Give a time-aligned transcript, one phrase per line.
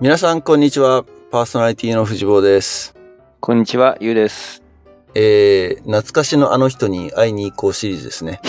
[0.00, 1.04] 皆さん、こんにちは。
[1.32, 2.94] パーソナリティの藤坊です。
[3.40, 4.62] こんにちは、ゆうです。
[5.16, 8.40] えー、懐かしのあの人に会いに行こうシリーズですね。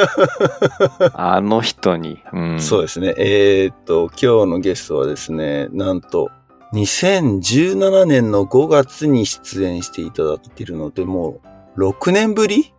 [1.14, 2.22] あの人に。
[2.30, 3.14] うん、そうですね。
[3.16, 6.28] えー、っと、今日のゲストはですね、なんと、
[6.74, 11.40] 2017年の5月に出演していただいているので、も
[11.78, 12.74] う、6年ぶり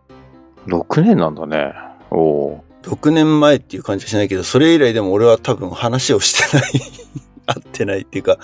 [0.68, 1.74] ？6年なんだね。
[2.12, 7.08] おお ?6 年前っていう感じはしないけど、それ以来でも俺は多分話をしてない。
[7.48, 8.38] 会ってないっていうか、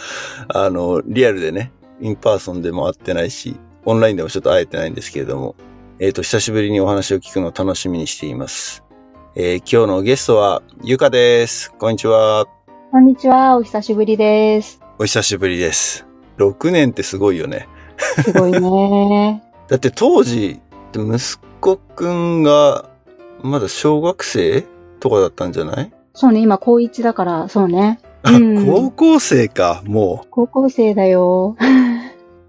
[0.48, 5.54] あの、リアルでね、 in person でも会ってないし、オンラインでもちょっと会えてないんですけれども、
[5.98, 8.82] えっ、と、久しぶりにお話を聞くのを楽しみにしています。
[9.36, 11.72] えー今日のゲストは、ゆかです。
[11.72, 12.46] こんにちは。
[12.90, 14.80] こんにちは、お久しぶりです。
[14.98, 16.06] お久しぶりです。
[16.38, 17.68] 6年ってすごいよね。
[18.24, 19.42] すごいね。
[19.68, 20.60] だって当時、
[20.94, 22.88] 息子くんが、
[23.42, 24.64] まだ小学生
[25.00, 25.92] とかだったんじゃない？
[26.14, 28.00] そうね、今高一だから、そうね。
[28.24, 31.56] あ、うん高校生か、も高校生だよ。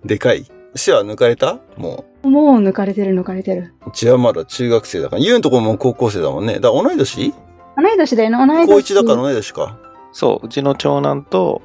[0.04, 0.08] う。
[0.08, 0.46] でかい。
[0.76, 1.60] 背は抜かれた？
[1.78, 3.74] ももう抜かれてる抜かれてる。
[3.86, 3.90] う。
[3.90, 5.22] うちはまだ中学生だから。
[5.22, 6.56] ゆうのところも高校生だもんね。
[6.56, 7.34] だから同い年？
[7.78, 8.68] 同い年だよね、同い年。
[8.68, 9.78] 高一だから同い年か。
[10.12, 11.62] そう、うちの長男と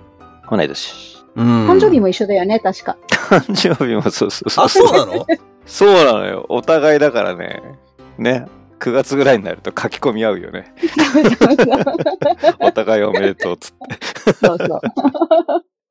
[0.51, 1.17] 同い年。
[1.37, 1.69] うん。
[1.69, 2.97] 誕生日も一緒だよね、確か。
[3.31, 4.65] 誕生日もそうそうそう。
[4.65, 5.27] あ、そうなの？
[5.67, 6.47] そうなのよ。
[6.49, 7.63] お互いだからね。
[8.19, 8.47] ね。
[8.81, 10.73] 9月ぐらいになると書き込み合うよね。
[12.61, 14.47] お互いおめでとうっつって。
[14.47, 14.81] そうそう。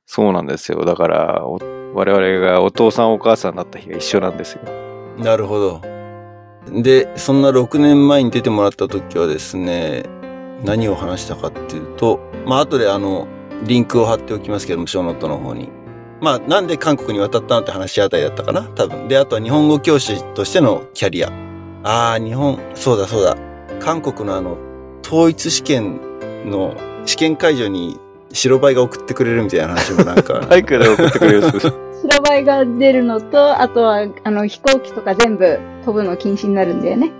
[0.05, 0.83] そうなんですよ。
[0.85, 1.59] だから、お
[1.93, 4.61] 我々がお父さんお母さんになった日が一緒なんですよ。
[5.19, 5.81] なるほど。
[6.81, 10.03] で、そんな6年前に出てもらった時はですね、
[10.63, 13.27] 何を話したかっていうと、まあ後であの、
[13.65, 15.69] リンクを貼っておきますけども、ショーノートの方に。
[16.21, 19.07] まあなんで韓国に渡ったのって話あたりだったかな多分。
[19.07, 21.48] で、あとは日本語教師としてのキャリア。
[21.83, 23.37] ああ、日本、そうだそうだ。
[23.79, 24.57] 韓国のあの、
[25.05, 25.99] 統一試験
[26.45, 27.99] の試験会場に
[28.33, 30.41] 白バイが送ってくれるみたいな話もなんか。
[30.49, 31.41] バイクで送ってくれる。
[31.51, 37.11] 白バイが出るのと、あとは、あの、飛行機とか全部飛ぶの禁止になるんだよね。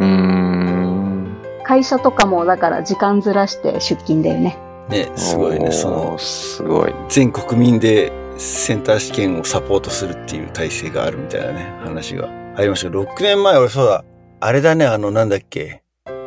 [0.00, 1.36] うーん。
[1.64, 4.58] 会社とかも、だから時間ずらして出勤だよね。
[4.88, 6.94] ね、すごいね、そおのー、すごい。
[7.08, 14.04] 全国民でセンター試験をサポートするっていう体制があるみたいなね、話がありましたけど、6年前俺そうだ、
[14.40, 15.82] あれだね、あの、なんだっけ、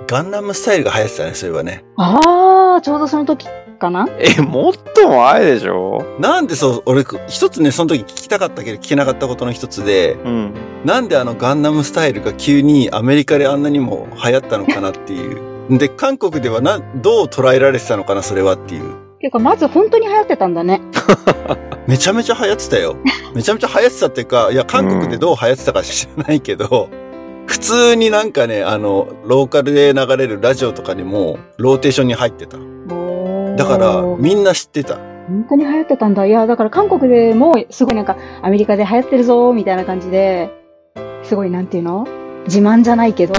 [0.08, 1.84] ガンダムスタイルが流行ってたね、そういえばね。
[1.98, 3.48] ああ、ちょうどその時
[3.80, 4.08] かな？
[4.20, 6.04] え、もっと前でしょ？
[6.20, 10.54] なんでそう、俺、一つね、その時聞きたかったけど聞けなかったことの一つで、うん。
[10.86, 15.78] なんであのガンダムスタイルが急にアメリカであんなにも流行ったのかなっていう。
[15.78, 18.96] で、韓国ではな、どう捉えられてたのかな、それはっていう。
[19.20, 20.82] ていうか、まず本当に流行ってたんだね。
[21.88, 22.96] めちゃめちゃ流行ってたよ。
[23.34, 26.90] めちゃめちゃ流行ってたっていうか、いや、韓国でどう流行ってたか知らないけど、
[27.46, 32.58] 普通になんかね、あの、ローカルで流れるラジオとかにも、ローテーションに入ってた。
[33.56, 34.96] だから、みんな知ってた。
[35.28, 36.26] 本当に流行ってたんだ。
[36.26, 40.50] いや、だから韓国でもすごいなんかアメリカで流行ってるぞ、みたいな感じで、
[41.24, 42.08] すごいなんていうの？
[42.46, 43.34] 自慢じゃないけど、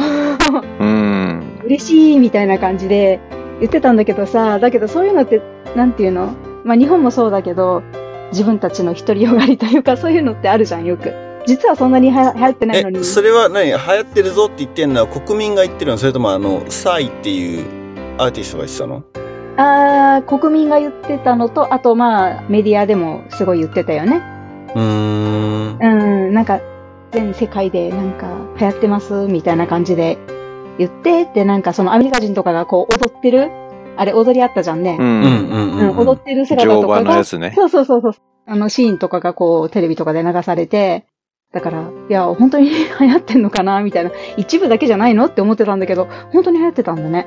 [0.81, 1.43] うん。
[1.65, 3.21] 嬉しいみたいな感じで
[3.61, 5.41] 言ってたんだけどさ、だけどそういうのって、
[5.77, 6.35] なんていうの？
[6.65, 7.83] まあ日本もそうだけど、
[8.31, 11.13] 自分たちの独りよがりというかそういうのってあるじゃん、よく。
[11.47, 12.99] 実はそんなには流行ってないのに。
[12.99, 13.67] え、それは何？
[13.67, 15.99] 流行ってるぞって言ってんのは国民が言ってるの？
[15.99, 17.65] それともあの、サイっていう
[18.19, 19.03] アーティストが言ってたの？
[19.57, 24.23] あー国民が言ってたのと、あとまあメディアでもすごい言ってたよね。
[24.75, 25.79] うーん。
[25.81, 26.61] うん、なんか、
[27.13, 28.29] 全世界でなんか
[28.61, 30.19] 流行ってますみたいな感じで
[30.79, 33.51] 言って、で、なんかそのアメリカ人とかがこう踊ってる、
[33.99, 34.97] あれ踊りあったじゃんね。
[34.99, 35.03] う。
[35.03, 35.99] うんんうんう、うんん。
[35.99, 37.25] 踊ってる姿乗とかが、ね。
[37.25, 38.13] そうそうそうそう、
[38.47, 41.07] あのシーンとかがこうテレビとかで流されて、
[41.53, 44.11] だから、いや、本当に流行ってんのかなみたいな。
[44.37, 47.27] 一部だけじゃないのって思ってたんだけど、本当に流行ってたんだね。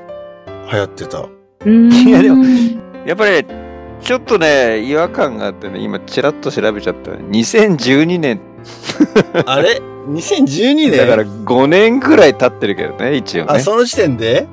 [0.72, 1.20] 流行ってた。
[1.20, 1.92] うーん。
[2.08, 2.44] いやでも
[3.06, 3.46] やっぱり、
[4.02, 7.12] ちょっとね、違和感があってね、今チラッと調べちゃった。
[7.12, 8.40] 2012年。
[9.46, 10.98] あれ ?2012 年？
[10.98, 13.60] だから5年ぐらい経ってるけどね、一応あ、ね。
[13.60, 14.48] その時点で？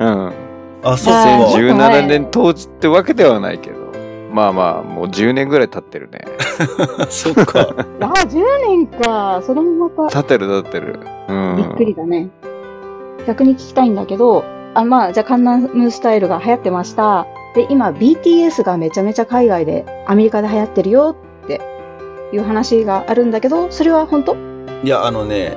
[0.00, 0.32] うん。
[0.82, 1.58] あ、そうあーか。
[1.58, 3.82] 2017年当時ってわけではないけど。
[4.32, 6.24] まあまあ、もう10年ぐらい経ってるね。
[7.10, 7.60] そっか。
[8.00, 9.42] あ、10年か。
[9.42, 10.22] それもまた。
[10.22, 11.00] 経ってる経ってる。
[11.28, 11.56] うん。
[11.56, 12.28] びっくりだね。
[13.26, 14.44] 逆に聞きたいんだけど、
[14.74, 17.26] あ、まあ、じゃあカンナムスタイルが流行ってました。
[17.54, 21.14] で、今 BTS がめちゃめちゃ海外で、アメリカで流行ってるよ
[21.44, 21.60] って
[22.32, 24.34] いう話があるんだけど、それは本当？
[24.82, 25.54] いや、あのね、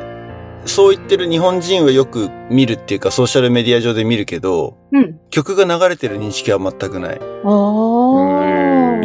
[0.66, 5.20] そう言ってる日本人はよく見るっていうか、ソーシャルメディア上で見るけど、うん。
[5.30, 7.20] 曲が流れてる認識は全くない。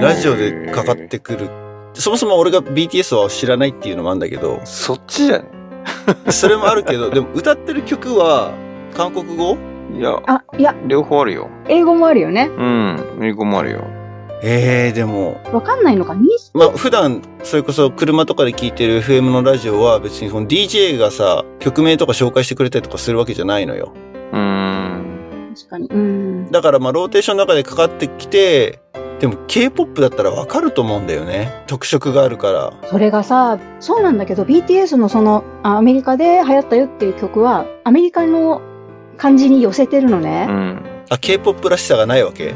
[0.02, 1.48] ラジオでかかってくる。
[1.94, 5.44] そもそも俺が BTS は知らないっていうのもあるんだけど、そっちじゃね
[6.30, 8.52] それもあるけど、でも歌ってる曲は
[8.94, 9.56] 韓国語？
[9.92, 11.50] いや、あ、いや、両方あるよ。
[11.68, 12.48] 英語もあるよね。
[12.56, 13.18] うん。
[13.22, 13.84] 英語もあるよ。
[14.42, 16.14] ええでも、わかんないのか？
[16.14, 23.92] 認識まあ普段、それこそ車とかで聞いてる FM のラジオは別にその DJ がさ、曲名とか紹介してくれたりとかするわけじゃないのよ。
[24.32, 25.54] うーん。
[25.54, 25.88] 確かに。
[25.88, 26.50] うん。
[26.50, 28.80] だからまあローテーションの中でかかってきて、
[29.18, 31.62] でも K-POP だったらわかると思うんだよね。
[31.66, 32.72] 特色があるから。
[32.88, 38.62] それがさ、そうなんだけど、BTS のその、あアメリカで流行ったよっていう曲は、アメリカの
[39.18, 40.46] 感じに寄せてるのうね。
[40.46, 40.82] ん。
[41.10, 42.54] あ、K-POP らしさがないわけ？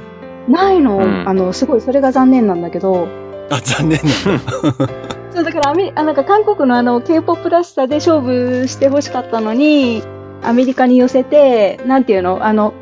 [0.48, 1.28] ないの、うん。
[1.28, 3.08] あの、すごい、それが残念なんだけど、
[3.50, 4.88] あ、残念なんだ。
[5.34, 10.02] そう、だからアメリ、あ、なんか韓国のあの、K-POP らしさで勝負してほしかったのに、
[10.42, 12.44] アメリカに寄せて、なんていうの？
[12.44, 12.74] あの、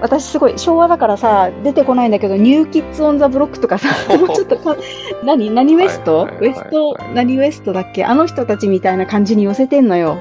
[0.00, 4.76] 私すごい昭和だからさ、出てこないんだけど、ニューキッズオンザブロックとかさ、 もうちょっとか、
[5.22, 5.50] 何？
[5.50, 8.04] 何ウエスト、ウエスト、何ウエストだっけ？
[8.04, 10.16] あの人たちみたいな感じに寄せてんのよ。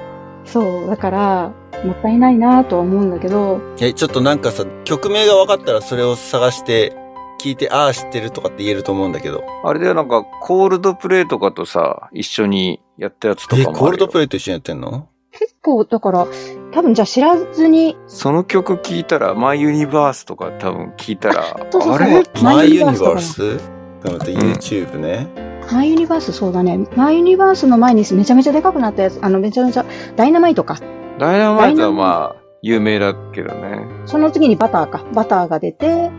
[0.45, 1.51] そう、だから、
[1.83, 6.95] もったいないなとは思うんだけど、え、ちょっとなんかさ、曲名が分かったらそれを探して、
[7.41, 9.43] 聞いて、ああ、知ってるとかって言えると思うんだけど。
[9.63, 13.79] あれでなんか、コールドプレイとかとさ、一緒にやったやつとかもえ、あるよ。
[13.79, 15.07] コールドプレイと一緒にやってんの？
[15.31, 16.27] 結構、だから、
[16.73, 22.23] 多分じゃあ知らずに、その曲聞いたら、マイユニバースとか多分聞いたら、そうそうそうあれ？
[22.43, 23.57] マイユニバーース？
[23.57, 23.57] ス
[24.03, 25.48] 頑張って YouTube ね。
[25.71, 26.87] マイユニバースそうだね。
[26.95, 29.85] マイユニバースの前にめちゃめちゃでかくなったやつ、あの、めちゃめちゃ、
[30.15, 30.79] ダイナマイトか。
[31.19, 33.85] ダイナマイトはまあ、有名だけどね。
[34.05, 35.03] その次にバターか。
[35.13, 36.09] バターが出て、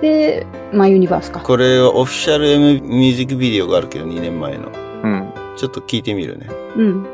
[0.00, 1.40] で、マイユニバースか。
[1.40, 4.70] これはオフィシャル M ミュージックビデオがあるけど、2年前の。
[5.02, 5.32] うん。
[5.56, 6.48] ちょっと聞いてみるね。
[6.76, 7.06] うん。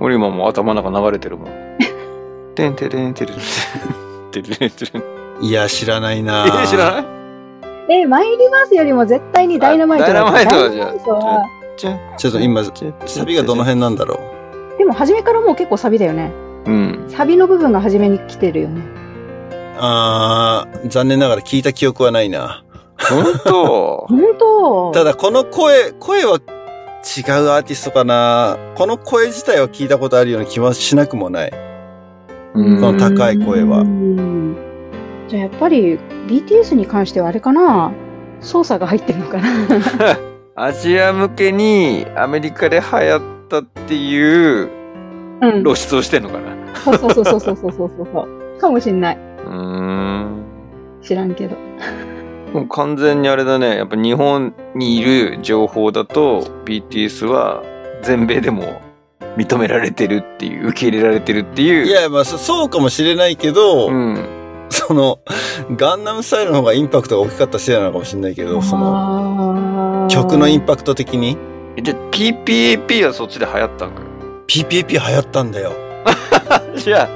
[0.00, 1.48] 俺今もう頭の中流れてるもん。
[2.54, 3.38] てんてれんてれん
[4.32, 5.44] てれんてれんてれん。
[5.44, 7.15] いや、知らないなえー、知らない？
[7.88, 11.48] え、マイユニバースよりも絶対にダイナマイトだダイナマイトはじゃあダイナマイトは
[12.16, 12.64] ちょっと今、
[13.06, 14.14] サビがどの辺なんだろ
[14.74, 14.78] う。
[14.78, 16.32] でも初めからもう結構サビだよね。
[16.66, 17.04] うん。
[17.08, 18.82] サビの部分が初めに来てるよね。
[19.78, 22.64] あー、残念ながら聞いた記憶はないな。
[22.98, 24.92] ほんと本当？
[24.92, 26.42] ただこの声、声は違う
[27.50, 28.56] アーティストかな。
[28.74, 31.52] この声自体は聞いたことあるような気はしなくもない。
[32.54, 34.35] うんその高い声はうん
[35.28, 37.92] じゃあやっぱり BTS に関してはあれかな？
[38.40, 39.48] 操作が入ってるのかな？
[40.54, 44.70] アジア向けにアメリカで流行ったっていう
[45.62, 48.60] 露出をしてんのかな、うん、そうそうそうそうそうそうそう。
[48.60, 49.18] かもしんない。
[49.46, 50.44] うん。
[51.02, 51.56] 知らんけど。
[52.54, 53.76] もう完全にあれだね。
[53.76, 57.62] やっぱ日本にいる情報だと BTS は
[58.02, 58.80] 全米でも
[59.36, 61.86] 認められてるっていう受け入れられてるっていう。
[61.86, 64.24] いやまあそうかもしれないけど、うん、
[64.70, 65.20] その、
[65.76, 71.36] ガンナムスタイルの方がインパクトが大きかったせいなのかもしれないけど、その、の曲のインパクト的に、
[71.82, 74.06] じゃあ PPAP はそっちで流行ったんかよ。
[74.46, 75.72] PPP 流行ったんだよ。
[76.76, 77.08] じゃあ、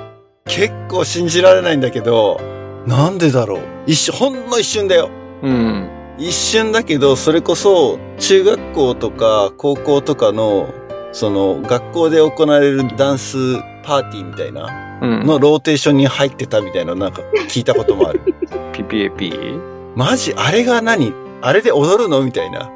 [0.47, 2.41] 結構信じられないんだけど、
[2.87, 3.61] なんでだろう？
[3.87, 5.11] 一瞬、ほんの一瞬だよ。
[5.43, 5.88] うん。
[6.19, 10.67] 一瞬だけど、それこそ、中学校とか高校とかの、
[11.12, 13.37] その、学校で行われるダンス
[13.82, 14.90] パーティーみたいな、うん。
[15.00, 18.20] のローテーションに入ってたみたいな、なんか聞いたこともある。
[18.73, 19.94] PPAP?
[19.97, 20.35] マジ？
[20.37, 21.12] あれが何？
[21.43, 22.23] あれで踊るの？
[22.23, 22.70] みたいな。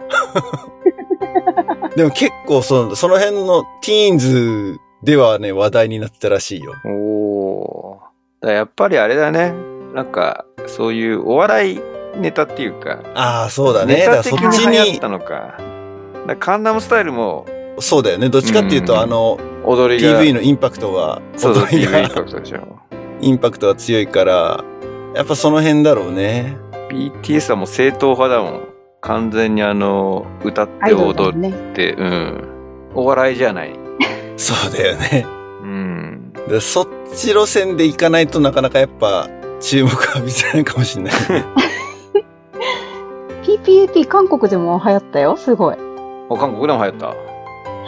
[1.96, 6.74] でも結構その、その辺のティーンズではね、話題になってたらしいよ。
[6.86, 8.50] おー。
[8.50, 9.54] やっぱりあれだね。
[9.94, 11.80] なんか、そういうお笑い
[12.16, 13.96] ネタっていうか、ああ、そうだね。
[13.96, 15.24] ネタ的に流行った、のか。
[15.24, 15.62] だか
[16.26, 17.46] らカンナムスタイルも
[17.78, 18.28] そうだよね。
[18.28, 20.20] どっちかっていうと、うんあの、踊りが。
[20.22, 22.58] PV のインパクトが、そうそう、踊り PV インがパクトでしょ。
[23.20, 24.64] インパクトが強いから、
[25.14, 26.56] やっぱその辺だろうね。
[26.90, 28.68] BTS はもう正統派だもん。
[29.00, 31.52] 完全にあの、歌っアて踊っね。
[31.74, 32.48] て、うん。
[32.94, 33.72] お笑いじゃない。
[34.36, 35.26] そうだよね。
[35.62, 36.32] うん。
[36.48, 39.28] でそっち路線で行かないとなかなかやっぱ
[39.60, 41.14] 注目浴びせないかもしれない。
[43.44, 45.36] PPAP 韓国でも流行ったよ。
[45.36, 45.76] すごい。
[46.28, 47.14] お韓国でも流行った？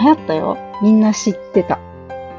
[0.00, 0.58] 流行ったよ。
[0.82, 1.78] みんな知ってた。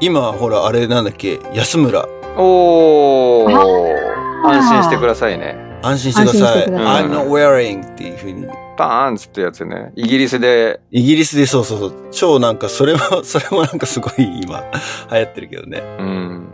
[0.00, 2.06] 今、ほら、あれなんだっけ、安村。
[2.36, 3.56] おー。
[3.56, 4.08] あー
[4.48, 5.56] 安心してくださいね。
[5.82, 6.42] 安心してください。
[6.42, 8.46] 安心してください I'm not wearing っていう風に。
[8.78, 9.92] バーンっつってやつね。
[9.96, 11.94] イギリスで、イギリスでそうそうそう。
[12.12, 14.62] 超なんか、それも、 それもなんかすごい今、
[15.10, 15.82] 流行ってるけどね。
[15.98, 16.48] うん。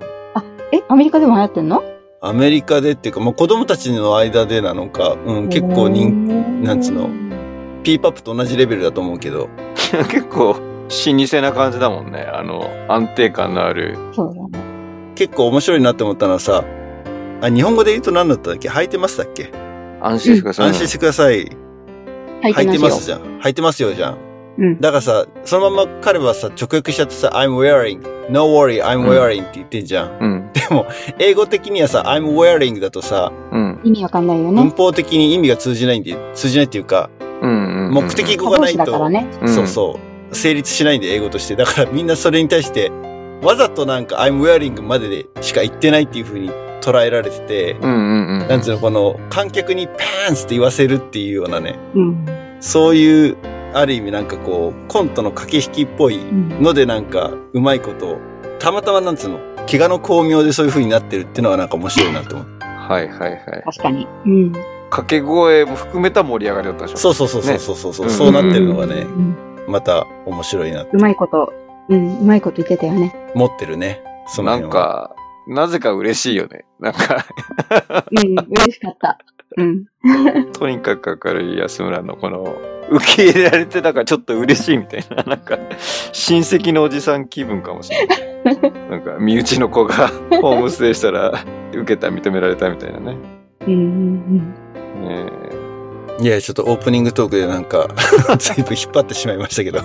[0.73, 1.83] え、アメリカでも流行ってんの？
[2.23, 6.27] アメリカでっていうか、もう子供たちの間でなのか、うん、結構人
[6.63, 7.11] 気、なんつうの、
[7.83, 9.51] ピーパップと同じレベルだと思うけど、
[10.09, 10.57] 結構、
[10.89, 12.21] 老舗な感じだもんね。
[12.21, 13.97] あの、安定感のある。
[14.13, 14.65] そうだね。
[15.15, 16.65] 結構面白いなって思ったのはさ、
[17.41, 18.69] あ、日本語で言うと何だったんだっけ？
[18.69, 19.51] 履いてますだっけ？
[20.01, 20.69] 安心してください。
[20.69, 21.35] 安心してください。
[21.37, 23.41] 履いて履いてますすじゃん。
[23.41, 24.19] 履いてますよじゃん。
[24.59, 24.81] うん。
[24.81, 28.01] だからさ、そのまま彼はさ、直訳しちゃってさ、I'm wearing,
[28.31, 30.19] no worry, I'm うん wearing って言ってんじゃん。
[30.21, 30.51] うん。
[30.53, 30.87] でも、
[31.19, 33.81] 英語的にはさ、I'm wearing だとさ、うん。
[33.83, 34.73] 意味わかんないよ文ね。
[34.77, 37.11] 法的に意味が通じないんで、通じないっていうか、
[37.43, 39.27] 目的語がないと、だからね。
[39.43, 41.57] うんそうそう、成立しないんで、英語として。
[41.57, 42.91] だからみんなそれに対して、
[43.43, 46.51] わざとなんか I'm wearing まででしか言ってないっていう風に
[46.81, 48.49] 捉えられてて、うんうんうん。
[48.49, 52.27] なんつうの、この観客にパンツって言わせるっていうようなね、うん。
[52.61, 53.37] そういう、
[53.73, 56.63] ある意味なんかこう、コントの駆け引きっぽいうん。
[56.63, 58.19] のでなんか、うまいこと、
[58.59, 59.39] たまたまなんつうの、
[59.71, 62.47] 怪我の巧妙でそういう風になってるっていうのはなんか面白いなって思う。
[62.61, 63.41] はいはいはい。
[63.65, 64.07] 確かに。
[64.27, 64.53] うん。
[64.91, 66.97] 掛け声も含めた盛り上がりだったでしょ。
[66.99, 71.53] そうそうそうそうそうそう、ねそうなってるのがね、うんまた面白いなってうまいこと、
[71.89, 73.15] うん、うまいこと言ってたよね。
[73.35, 74.03] 持ってるね。
[74.27, 74.67] そのな。
[74.67, 75.15] んか、
[75.47, 76.65] なぜか嬉しいよね。
[76.81, 77.27] なんか、
[78.11, 79.19] うん、嬉しかった。
[79.57, 79.87] うん。
[80.53, 82.57] とにかく明るい安村のこの、
[82.91, 85.59] 受け入れられてだからちょっと嬉しいみたいな、 なんか、
[86.13, 88.91] 親戚のおじさん気分かもしれない。
[88.91, 90.09] なんか、身内の子が
[90.43, 91.33] ホームステイしたら、
[91.73, 93.17] 受けた、認められたみたいなね。
[93.67, 94.55] うんうん
[95.03, 95.54] ね
[96.21, 97.89] いや、ちょっとオープニングトークでなんか、
[98.39, 99.81] 随分引っ張ってしまいましたけど。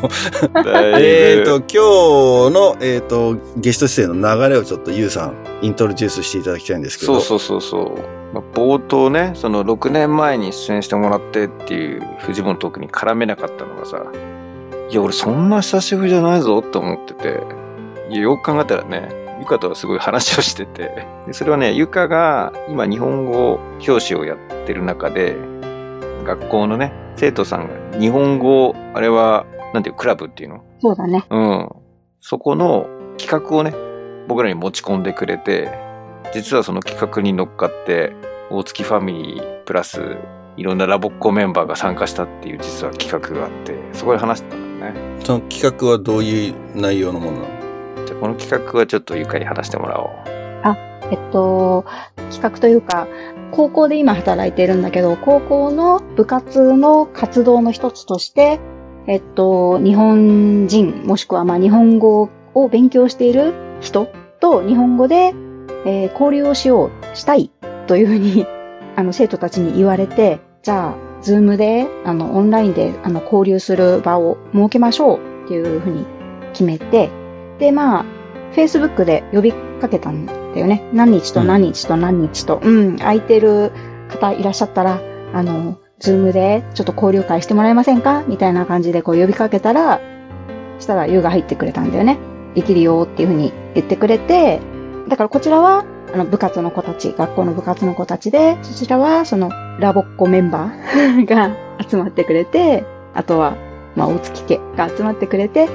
[0.68, 7.20] えっと、今日の、えっ、と、ゲスト出演の流れをちょっとゆうさん、イントロデュースしていただきたいんですけど。
[7.20, 8.20] そうそうそうそう。
[8.34, 14.04] まあ、冒頭ね、その6年前に出演してもらってっていうフジモントークに絡めなかったのがさ、
[14.90, 17.42] いや、俺そんな久しぶりじゃないぞって思ってて、
[18.10, 19.10] いや、よく考えたらね、
[19.40, 25.36] ゆかとはすごい話をしてて、でそれはね、ゆかが今日本語教師をやってる中で、
[26.24, 30.64] 学校のね、生徒さんが日本語、あれは、なんていう、クラブっていうの？
[30.80, 31.26] そうだね。
[31.30, 31.70] うん。
[32.20, 33.74] そこの企画をね、
[34.28, 35.70] 僕らに持ち込んでくれて、
[36.34, 38.14] 実はその企画に乗っかって、
[38.50, 40.18] 大月ファミリープラス、
[40.58, 45.00] いろんなラボっ子メンバーが参加したっていう実は企画があって、そこで話してたんだよね。
[45.24, 48.06] その企画はどういう内容のものなの？
[48.06, 50.10] じゃあこの企画はちょっとゆかに話してもらおう。
[51.12, 51.86] えっと、
[52.30, 53.08] 企画というか、
[53.52, 58.60] 高校で今働いているんだけど、高校の部活の活動の一つとして、
[59.08, 64.08] えっと、日本人、もしくはまあ日本語を勉強している人
[64.40, 65.34] と日本語で、
[65.86, 67.52] えー交流をしよう、したい
[67.88, 68.46] というふうに、
[68.96, 76.06] あの、生徒たちに言われて、じゃあ、ズームで、あの、オンラインで、あの、交流する場を設けましょうっていうふうに
[76.54, 77.10] 決めて、
[77.60, 78.06] で、まあ、
[78.56, 80.84] Facebook で呼びかけたんだよね。
[80.94, 83.72] 何日と何日と何日と、うん、空いてる
[84.10, 85.02] 方いらっしゃったら、
[85.34, 88.24] あの、 Zoom でちょっと交流会してもらえませんか？
[88.28, 90.00] みたいな感じでこう呼びかけたら、
[90.80, 92.18] したらゆかが入ってくれたんだよね。
[92.56, 94.60] できるよっていうふうに言ってくれて、
[95.08, 101.52] だからこちらは、あの、部活の子たち、学校の部活の子たちで、そちらは、その、ラボっ子メンバー が
[101.88, 103.56] 集まってくれて、あとは、
[103.96, 105.68] まあ、大月家が集まってくれて、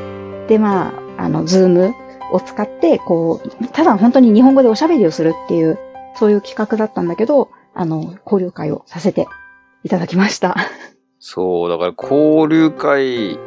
[0.48, 1.94] で、まあ、あの、 Zoom
[2.34, 5.78] を使って、こう、ただ本当に日本語でおしゃべりをするっていう、
[6.16, 9.26] そういう企画だったんだけど、あの、交流会をさせて
[9.82, 10.56] いただきました。
[11.18, 13.38] そう、だから交流会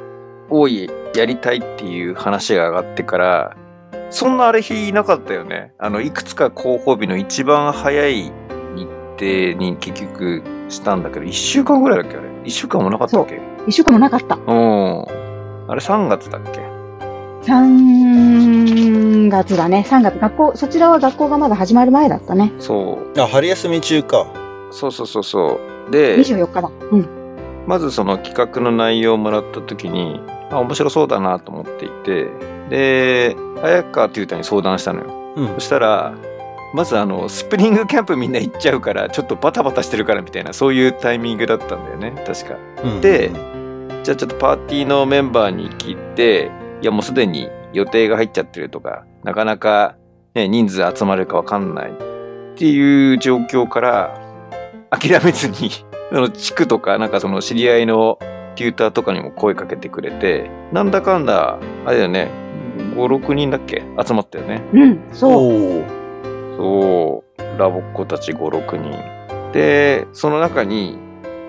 [0.49, 3.57] をやりたいっていう話が上がってから、
[4.09, 5.73] そんなあれ日なかったよね。
[5.79, 8.31] あの、いくつか広報日の一番早い
[8.75, 8.87] 日
[9.19, 12.27] 程に結局したんだけど、一週間ぐらいだっけあれ。
[12.45, 13.39] 一週間もなかったっけ？
[13.67, 14.35] 一週間もなかった。
[14.35, 15.05] うん。
[15.69, 16.61] あれ3月だっけ？
[17.47, 19.85] 3月だね。
[19.87, 20.19] 3月。
[20.19, 22.51] 学校、そちらは学校がまだ始まる前だったね。
[22.59, 23.19] そう。
[23.19, 24.27] あ、春休み中か。
[24.71, 25.91] そうそうそうそう。
[25.91, 26.69] で、24日だ。
[26.91, 27.07] うん。
[27.65, 32.29] まずその企画の内容をもらった時に、あ、面白そうだなと思っていて、
[32.69, 35.33] で、早川っていうたに相談したのよ。
[35.37, 35.59] うんそ。
[35.61, 36.13] したら、
[36.73, 42.55] まずあの、スプリングキャンプみんな行っちゃうから、ちょっとバタバタしてるからみたいな、そういうタイミングだったんだよね、確か。
[42.83, 43.31] うんで
[44.03, 46.49] じゃあちょっとパーティーのメンバーに聞いて、
[46.81, 49.95] いやもうすでに予定が入っちゃってるとか、なかなか、
[50.35, 51.93] ね、人数集まるかわかんないっ
[52.55, 54.19] ていう状況から、
[54.89, 55.69] 諦めずに、
[56.11, 58.19] その地区とか、なんかその知り合いの
[58.55, 62.29] テューターとかにも声かけてくれて、なんだかんだ、あれだよね、
[62.95, 63.83] 5、6人だっけ？
[64.05, 64.61] 集まったよね。
[64.73, 65.83] うん、そう。
[66.57, 69.51] そう、ラボっ子たち5、6人。
[69.51, 70.97] で、その中に、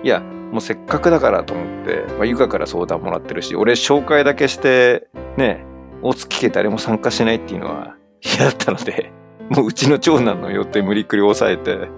[0.02, 5.64] いや、もうせっかくだからと思って、まあ、ゆかから相談もらってるし、俺紹介だけして、ね、
[6.02, 9.12] 大月家誰も参加しないっていうのは 嫌だったので、
[9.50, 11.88] もううちの長男の予定無理くり抑えて、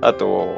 [0.00, 0.48] あと、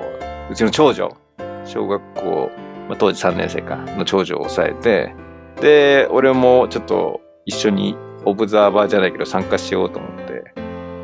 [0.51, 1.17] うちの長女、
[1.65, 2.51] 小学校、
[2.89, 5.15] まあ、当時3年生か、の長女を抑えて、
[5.61, 10.53] で、俺もちょっと一緒にオブザーバーじゃないけど参加しようと思って、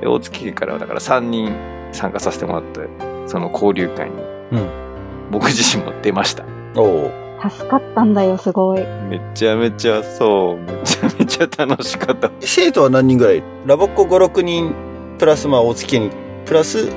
[0.04, 1.54] 大月家からはだから3人
[1.92, 2.80] 参加させてもらって、
[3.26, 4.16] その交流会に、
[4.52, 4.91] うん。
[5.33, 6.45] 僕自身も出ました。
[6.77, 8.81] おー助かったんだよ、すごい。
[9.09, 12.31] めちゃめちゃそう、めちゃめちゃ楽しかった。
[12.39, 13.43] 生徒は何人ぐらい？
[13.67, 14.73] ラボっ子5、6人、
[15.19, 16.11] プラスまあ大月に、
[16.45, 16.89] プラス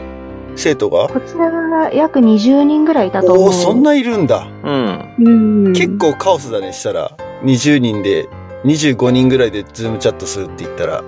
[0.56, 1.08] 生徒が？
[1.08, 3.46] こちらが約20人ぐらいいたと思う。
[3.46, 4.48] おお、そんないるんだ。
[4.64, 5.16] うん。
[5.18, 5.74] うん。
[5.74, 7.10] 結構カオスだね、したら。
[7.42, 8.30] 20人で、
[8.66, 11.04] 25人ぐらいで Zoom チャットするって言ったら。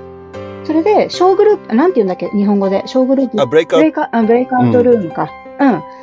[0.64, 2.30] それで、小グループ、なんて言うんだっけ？
[2.30, 2.82] 日本語で。
[2.88, 3.40] 小グループ。
[3.40, 5.24] あ、 breakout breakout あ breakout room か。
[5.24, 5.47] うん。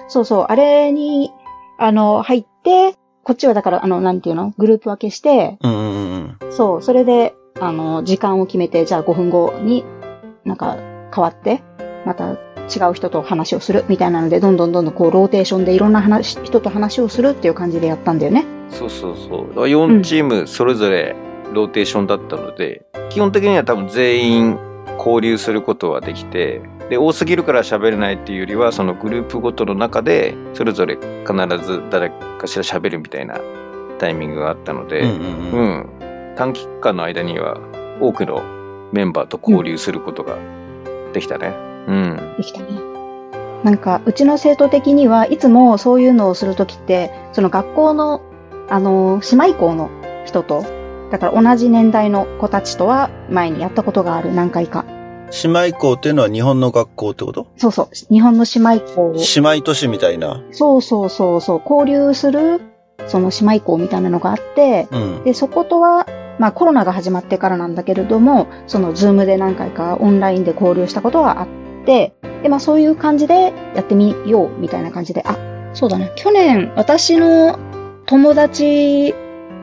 [0.08, 0.46] そうそう。
[0.49, 1.32] あれに、
[1.78, 4.52] あの、入って、こっちはだから、あの、なんていうの？
[4.58, 5.68] グループ分けして、ト。
[5.68, 6.52] うんうんうんうん。
[6.52, 9.84] そう、それで、あの、時間を決めて、じゃあ5分後に、
[10.44, 10.76] なんか、
[11.14, 11.62] 変わって、
[12.04, 18.44] また違う人と話をするみたいなので、どんどんどんどんこう、ローテーションでいろんな話、人と話をするっていう感じでやったんだよね。
[18.70, 19.52] そうそうそう。
[19.54, 21.14] 4チームそれぞれ
[21.52, 24.58] ローテーションだったので、基本的には多分全員
[24.99, 26.61] 交流することはできて、
[26.94, 33.40] で、多すぎるから喋れないっていうよりは、そのグループごとの中で、それぞれ必ず誰かしら喋るみたいな
[33.98, 36.32] タイミングがあったので、うんうんううん。
[36.32, 37.58] ん、短期間の間には
[38.00, 38.44] 多くの
[38.92, 40.36] メンバーと交流することが
[41.12, 41.48] できたね。
[41.88, 42.34] うん。
[42.36, 42.66] できたね。
[43.64, 48.20] なんか、うちの生徒的にはいつもそういうのをするときって、その学校の、
[48.68, 49.90] あの、姉妹校の
[50.26, 50.64] 人と、
[51.10, 54.84] だから同じ年代の子たちとは前にやったことがある、何回か。
[55.45, 57.47] 姉妹校っていうのは日本の学校ってこと？
[57.57, 60.43] そうそう、日本の姉妹校を、姉妹都市みたいな。
[60.52, 62.61] そうそうそうそう、交流する、
[63.07, 65.25] その姉妹校みたいなのがあって、うん。
[65.25, 66.07] で、そことは、
[66.38, 71.49] まあコロナが始まってからなんだけれども、そのズームで何回かオンラインで交流したことはあっ
[71.85, 75.37] て、で、まあそういう感じでやってみようみたいな感じで、あ、
[75.73, 76.12] そうだね。
[76.16, 77.59] 去年、私の
[78.07, 79.14] 友達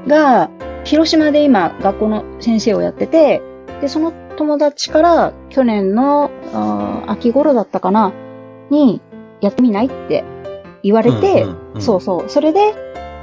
[0.08, 0.50] が、
[0.84, 3.42] 広島で今学校の先生をやってて、
[3.82, 6.32] で、その友達から去年の
[7.06, 8.12] 秋頃だったかな、
[8.72, 9.00] に
[9.40, 10.24] やってみないって
[10.82, 11.46] 言われて、
[11.78, 12.30] そうそう。
[12.30, 12.74] それで、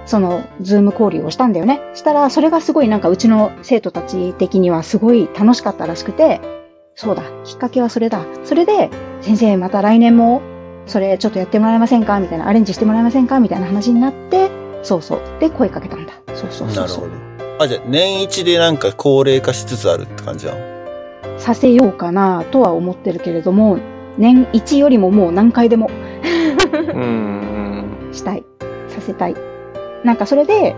[0.07, 1.81] その、ズーム交流をしたんだよね。
[1.95, 6.41] したら、それがすごいなんかうちの生徒たち的にはすごい楽しかったらしくて、
[6.95, 8.21] そうだ、きっかけはそれだ。
[8.45, 8.89] それで、
[9.21, 10.41] 先生また来年も、
[10.87, 12.21] それちょっとやってもらえませんか？
[12.21, 13.41] みたいな、アレンジしてもらえませんか？
[13.41, 14.51] みたいな話になって、
[14.85, 15.21] そうそう。
[15.41, 16.13] で、声かけたんだ。
[16.29, 17.65] そうそうそうそうなるほど。。
[17.65, 20.68] あ、じゃあ年一でなんか高齢化しつつあるって感じなの？
[21.39, 23.79] させようかなとは思ってるけれども、
[24.19, 25.91] 年1よりももう何回でも
[26.95, 27.85] うん。
[28.13, 28.45] したい。
[28.89, 29.35] させたい。
[30.05, 30.75] なんかそれで、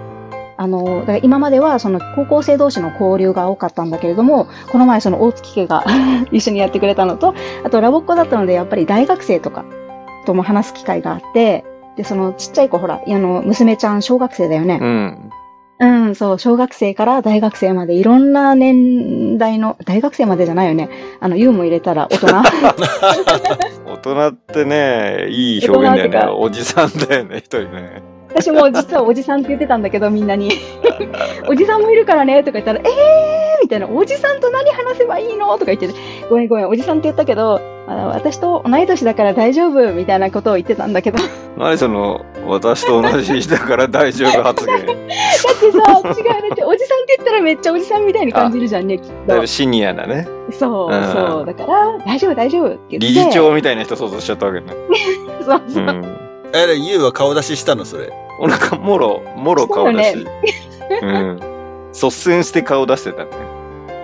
[0.57, 5.85] あの、だから今まではその高校生同士の交流が多かったんだけれども、この前その大月家が
[6.33, 9.65] 一緒にやってくれたのと、あとラボっ子だったのでやっぱり大学生とか
[10.27, 11.65] とも話す機会があって、
[11.97, 14.79] で、そのちっちゃい子ほら、あの、娘ちゃん小学生だよね。
[14.81, 15.31] うん。
[15.81, 20.91] うん、そう、小学生から大学生までいろんな年代の、大学生までじゃないよね。
[21.21, 22.27] あの、U も入れたら大人。
[23.87, 26.33] 大人ってね、いい表現だよね。
[26.37, 28.03] おじさんだよね、一人ね。
[28.29, 30.51] 私も実はおじさんって言ってたんだけど、みんなに。
[31.49, 35.47] おじさんもいるからね、とか言ったら、えーみたいな、おじさんと何話せばいいの？
[35.59, 35.95] とか言ってて、
[36.31, 41.19] ごめんごめん、おじさんって言ったけど、あの私と同い年だから大丈夫、みたいなことを言ってたんだけど。
[41.19, 41.25] だ
[41.59, 44.77] 何その、私と同じだから大丈夫発言。
[44.79, 46.13] ってさ、違う、だ
[46.53, 49.47] っておじさんって言ったらめっちゃおじさんみたいに感じるじゃんね、きっとだいぶ。
[49.49, 50.29] シニアだね。
[50.53, 51.47] そう、うんそう。
[51.47, 53.09] だから、大丈夫、大丈夫って言って。
[53.09, 54.67] 理事長みたいな人想像しちゃったわけね。
[55.45, 55.87] そうそうう。
[55.87, 56.05] ん。
[56.55, 58.13] あれ、ユウは顔出ししたのそれ？
[58.39, 60.13] お腹もろ、もろ顔出し。
[60.13, 60.25] そう
[61.03, 61.41] うん。
[61.93, 63.31] 率先して顔出してたね。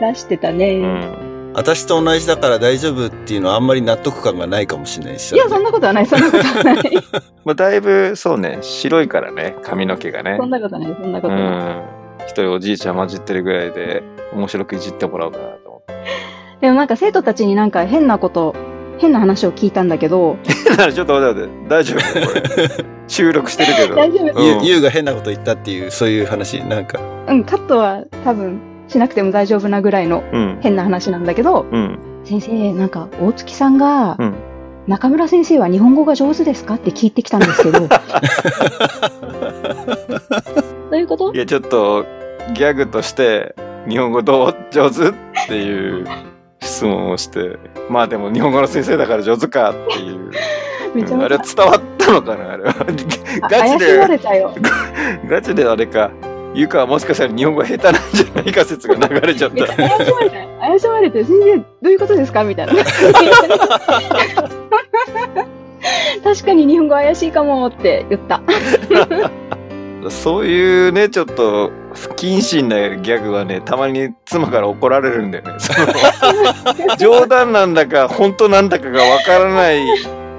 [0.00, 0.74] 出してたね。
[0.74, 1.25] うん。
[1.56, 5.34] 私と同じだから大丈夫っていうのはあんまり納得感がないかもしれないし。
[5.34, 6.84] いや、そんなことはない、そんなことはない。
[7.46, 10.44] まあ、だいぶ、そうね、白いからね、髪の毛がねそ。
[10.44, 11.48] んなことない、そんなこうとない。
[11.48, 11.82] ん。
[12.26, 14.02] 一人おじいちゃん混じってるぐらいで、
[14.34, 15.94] 面白くいじってもらおうかなと思って。
[16.60, 18.54] でもなんか生徒たちになんか変なこと、
[18.98, 22.68] 変な話を聞いたんだけど、 ちょっと待って待って、大丈夫これ。
[23.08, 23.94] 収録してるけど。
[23.94, 27.00] 大丈夫うんユウユウが変なこと言ったっていう、そういう話、なんか。
[27.28, 30.58] うん、カットは多分しなくても大丈夫なぐらいのうん。
[30.62, 31.98] 変な話なんだけど、うん。
[32.24, 34.34] 先生、なんか大月さんが、うん。
[34.86, 37.88] 中村先生は日本語が上手ですかって聞いてきたんですけど。
[40.90, 41.34] どういうこと？
[41.34, 42.04] いや、ちょっと、
[42.54, 43.56] ギャグとして、
[43.88, 45.12] 日本語どう上手っ
[45.48, 46.06] ていう
[46.60, 47.58] 質問をして、
[47.90, 50.30] まあでも日本語の先生だから上手かっていう。
[50.94, 52.52] めちゃうんあれは伝わったのかな？
[52.52, 52.70] あれは。
[52.70, 52.74] ゃ
[53.48, 53.98] ガチで。
[55.28, 56.10] ガチであれか。
[56.56, 59.66] ゆかはもしかしたら日本語下手なんじゃないか説が流れちゃった。
[59.66, 60.48] 怪しまれたよ。
[60.58, 62.44] 怪しまれて、先生、どういうことですか？
[62.44, 62.72] みたいな。
[66.24, 68.40] 確かに日本語怪しいかもって言った。
[70.08, 75.52] そういうね、ちょっと、不謹慎なギャグはね、たまに妻から怒られるんだよね。
[76.98, 79.84] 冗談なんだか、本当なんだかがわからない。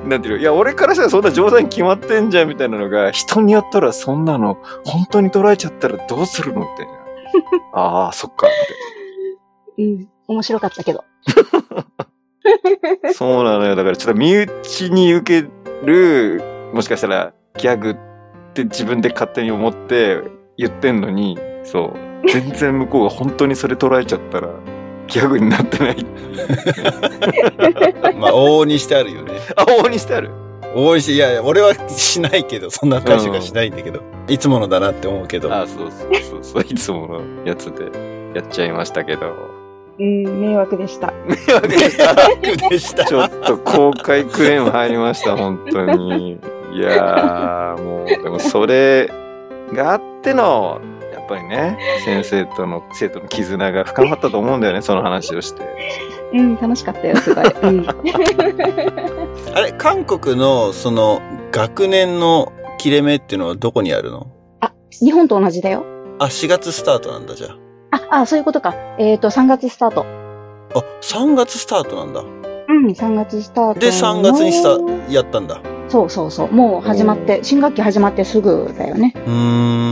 [0.08, 0.42] なんていうの？
[0.42, 6.62] いや、俺からしたらそんな冗談決まってんじゃんみたいなのが、人によったらそんなの、本当に捉えちゃったらどうするの？
[6.62, 6.94] みたいな。
[7.74, 8.48] ああ、そっか。
[9.78, 10.10] みうん。
[10.28, 11.04] 面白かったけど。
[11.24, 13.76] たいなそうなのよ。
[13.76, 15.50] だからちょっと身内に受け
[15.86, 16.42] る、
[16.74, 17.96] もしかしたらギャグっ
[18.54, 20.22] て自分で勝手に思って
[20.58, 21.94] 言ってんのに、そう。
[22.30, 24.50] 全然向こうが本当にそれ捉えちゃったら、
[25.08, 26.06] ギャグになってない。
[28.18, 29.34] まあ、往々にしてあるよね。
[29.56, 30.30] あ、往々にしてある？
[30.76, 35.52] 往々にして、いやいや、俺はしないけど、そんな回収がしないんだけど、いつものだなって思うけど。
[35.54, 37.86] あ、そうそうそう そう、いつものやつで
[38.36, 39.34] やっちゃいましたけど。
[40.00, 41.12] うん、迷惑でした。
[41.26, 42.14] 迷惑でした。
[42.14, 43.06] 楽でした。
[43.06, 46.38] ちょっと公開クレーム入りました、本当に。
[46.74, 49.10] いやー、もう、でもそれ
[49.74, 50.80] があっての、
[51.28, 55.64] ぱりね、先生との、生徒の絆が深まったと思うんだよね、その話をして。
[56.34, 57.46] うん、楽しかったよ、すごい。
[57.46, 57.86] うん。
[59.54, 64.28] あれ、韓国の、その、学年の切れ目っていうのはどこにあるの？
[64.60, 65.86] あ、日本と同じだよ。
[66.20, 67.48] あ、4月スタートなんだ、じゃ
[67.92, 68.76] あ、あ、そういうことか。
[68.98, 70.06] えっ、と、3月スタート。
[70.76, 70.80] あ。
[70.80, 72.22] あ、3月スタートなんだ。
[72.22, 73.80] うん、3月スタートの。
[73.80, 75.62] で、3月にスタやったんだ。
[75.90, 76.52] そうそうそう。
[76.52, 79.14] もう始まって、新学期始まってすぐだよね。
[79.16, 79.32] うー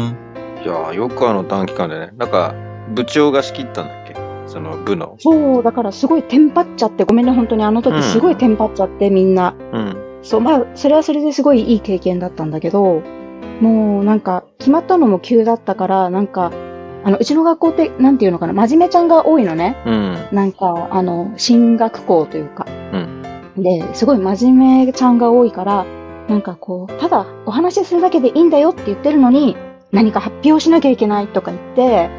[0.07, 0.24] ん。
[0.65, 2.55] いやー、よくあの短期間でね、なんか、
[2.89, 4.15] 部長が仕切ったんだっけ？
[4.47, 5.15] その部の。
[5.19, 9.55] そう、だからすごいテンパっちゃって、ごめんね、本当にあの時すごいテンパっちゃって、みんな。
[9.71, 10.19] うん。
[10.23, 13.03] そう、まあ、それはそれですごいいい経験だったんだけど、
[13.61, 16.51] もうなんか、決まったのも急だったから、なんか、
[17.03, 19.77] あの、うちの学校って、なんていうのかな、真面目ちゃんが多いのね。
[19.85, 20.17] うん。
[20.31, 22.65] なんか、あの、進学校というか。
[22.91, 23.21] うん。
[23.61, 25.85] で、すごい真面目ちゃんが多いから、
[26.27, 29.55] なんかこう、ただお話しするだけでいいんだよって言ってるのに、
[29.95, 32.09] 何か発表しなきゃいけないとか言って、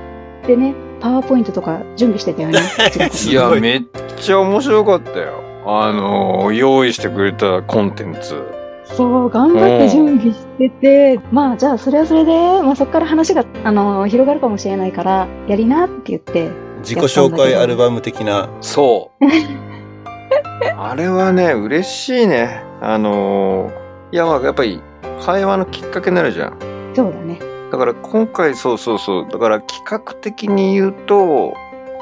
[0.47, 2.59] でね、パワーポイントとか準備してたよね。
[3.13, 3.83] すいや、めっ
[4.17, 5.43] ちゃ面白かったよ。
[5.67, 8.43] あのー、用意してくれたコンテンツ。
[8.85, 18.49] そう、頑張って準備してて、まあじゃあそれはそれで、まあそこから話が、あの、広がるかもしれないから、やりなって言って、自己紹介アルバム的な。
[18.61, 19.25] そう。
[20.79, 22.63] あれはね、嬉しいね。
[22.81, 24.81] あのーいや、まあ、やっぱり、
[25.21, 26.57] 会話のきっかけになるじゃん。
[26.95, 27.39] そうだね。
[27.71, 29.29] だから今回、そうそうそう。
[29.29, 31.55] だから企画的に言うと、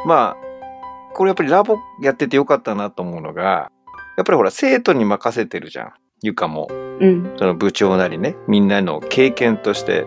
[0.07, 0.37] まあ、
[1.15, 3.71] これやっぱりラボやっててよかったなと思うのが、
[4.17, 5.93] やっぱりほら、生徒に任せてるじゃん。
[6.23, 6.69] ゆかも。
[6.71, 7.35] うん。
[7.39, 10.07] その部長なりね、みんなの経験として。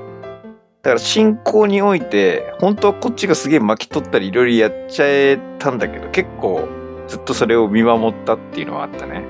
[0.83, 6.67] だから進行において、本当はこっちがすげえ巻き取ったりいろいろやっちゃえたんだけど、結構
[7.07, 9.23] ずっとそれを見守ったっていうのはあったね。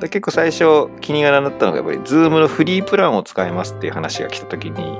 [0.00, 4.98] だ結構最初気になったのがやっぱり Zoom のフリープランを使いますっていう話が来た時に、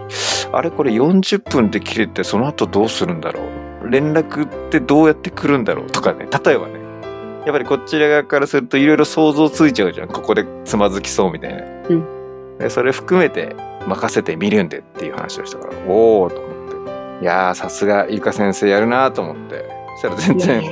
[0.52, 3.40] あれこれ40分で切れてその後どうするんだろ
[3.84, 3.90] う？
[3.90, 5.86] 連絡ってどうやって来るんだろう？
[5.90, 6.80] とかね、例えばね。
[7.46, 10.08] やっぱりこちら側からするといろいろ想像ついちゃうじゃん。
[10.08, 11.62] ここでつまずきそうみたいな。
[12.58, 17.24] でそれ含めて任せてみるんでっていう話をしたから、おーと思って。
[17.24, 19.64] いやー、さすがゆか先生やるなーと思って。
[19.94, 20.62] そしたら全然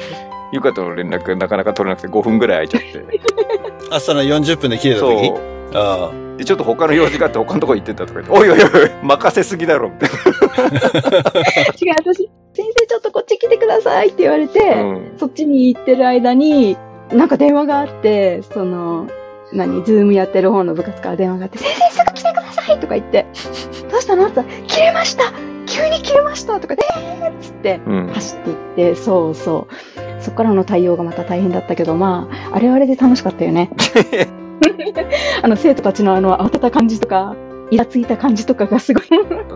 [0.52, 3.20] ゆかとの連絡なかなか取れなくて5分ぐらい空いちゃって。
[3.90, 5.32] 朝の40分で切れたそう時。
[5.74, 8.68] あで、ちょっと他の用事があって他のとこ行ってたとか言って、おいおいおい、
[9.02, 10.10] 任せすぎだろみたい
[11.82, 14.82] 違う、私、先生ちょっとこっち来てくださいって言われて、な。
[14.82, 15.12] うん。
[15.18, 16.78] そっちに行ってる間に、
[17.12, 19.08] なんか電話があって、その、
[19.52, 23.26] 何、ズームやってる方の部活から電話があって、先生すぐ来てくださいとか言って、
[23.90, 24.26] どうしたの？
[24.28, 25.32] って言ったら、切れました
[25.66, 28.06] 急に切れましたとかで、えーっつって、うん。
[28.14, 30.22] 走っていって、そうそう。
[30.22, 33.70] そっからの対応がまた大変だったけど、まあ、あれはあれで楽しかったよね。
[35.42, 37.34] あの、生徒たちのあの、慌てた感じとか、
[37.70, 39.04] イラついた感じとかがすごい。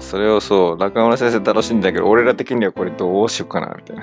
[0.00, 4.02] それをそう、中村先生楽しんだけど、俺ら的にはこれどうしようかな、みたいな。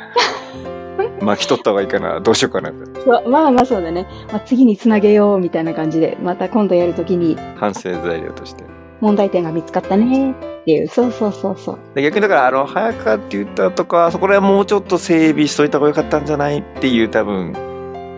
[1.21, 3.01] 巻き取った方がいいかな、どうしようかな、みたいな。
[3.21, 4.07] そうまあまあそうだね。
[4.31, 8.63] まあ、次につなげようみたいな感じで、また今度やるときに反省材料として。
[9.01, 10.33] 問題点が見つかったねっ
[10.65, 10.87] ていう。
[10.89, 11.77] そうそうそうそう。
[11.95, 16.59] で逆にだから、あの、早川って言ったとか、そこら辺もうちょっと整備しといた方がよかったんじゃない？
[16.59, 17.53] っていう多分、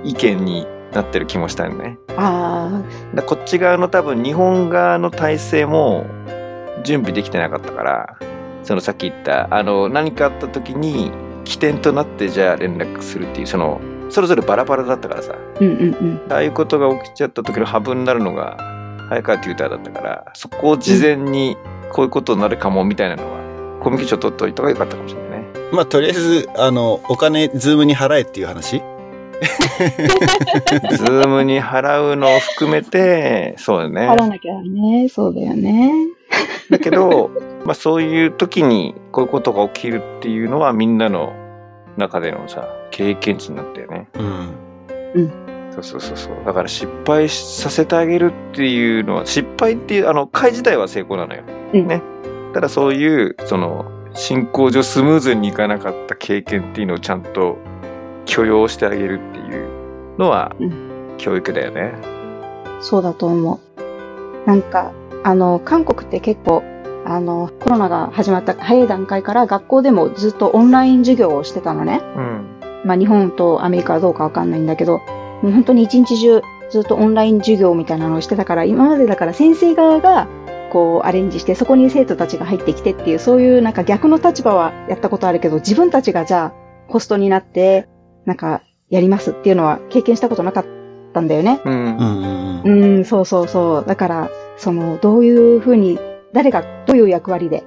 [0.04, 1.98] 意見になってる気もしたよね。
[2.18, 2.82] あ
[3.16, 6.06] だこっち側の多分、日本側の体制も
[6.84, 8.18] 準備できてなかったから、
[8.64, 11.12] そのさっき言った、あの、何かあった時に
[11.46, 16.32] 起点となってじゃあ連絡するっていう、その、それぞれバラバラだったからさ、あ、うんうんうん。
[16.32, 18.58] ああいうことが起きちゃった時のハブになるのが、
[19.10, 21.58] 早川テューターだったから、そこを事前に
[21.92, 23.40] こういうことになるかもみたいなのは、
[23.82, 25.46] コミュニケーション取っといた方がよかったかもしれないね。
[25.72, 25.76] あ。
[25.76, 28.84] まあ、とりあえず、あの、お金、 Zoom に払えっていう話？
[30.98, 34.08] Zoom に払うのを含めて、そうだね。
[34.08, 35.10] 払わなきゃね。
[35.10, 35.92] そうだよね。
[36.70, 37.32] だけど、
[37.66, 41.34] まあそういう時にこういうことが起きるっていうのはみんなの
[41.98, 44.08] 中でのさ、経験値になったよね。
[45.16, 45.32] うん。
[45.72, 46.34] そうそうそうそう。
[46.46, 51.42] だから失敗させてあげるっていうのは、失敗っていう、あの、会自体は成功なのよ。
[51.74, 52.02] うんね。
[52.54, 57.58] ただそういう、その、進行上スムーズにいかなかった経験っていうのをちゃんと
[58.26, 61.94] 許容してあげるっていうのは、う教育だよね。
[62.82, 64.48] そうだと思う。
[64.48, 64.92] なんか、
[65.24, 66.64] あの、韓国って結構、
[67.06, 72.02] あの、コロナが始まった早い段階から学校でもずっとオンライン授業をしてたのね。
[72.16, 72.62] うん。
[72.86, 75.00] まあ日本とアメリカはどうかわかんないんだけど、
[75.42, 80.28] もう本当に一日中ずっとオンライン授業みたいなのをしてたから、今までだから先生側が
[80.72, 86.54] こうアレンジして、そこに生徒たちが入ってきてっていう、そういうなんか逆の立場はやったことあるけど、自分たちがじゃあ
[86.88, 87.88] ホストになって、
[88.26, 90.66] なんかやりますっていうのは経験したことなかっ
[91.14, 91.62] たんだよね。
[91.64, 91.74] うん。
[91.74, 92.98] うんうんうん。
[92.98, 93.86] うん、そうそうそう。
[93.88, 96.00] だから、その、どういうふうに、
[96.34, 97.64] 誰がどういう役割で、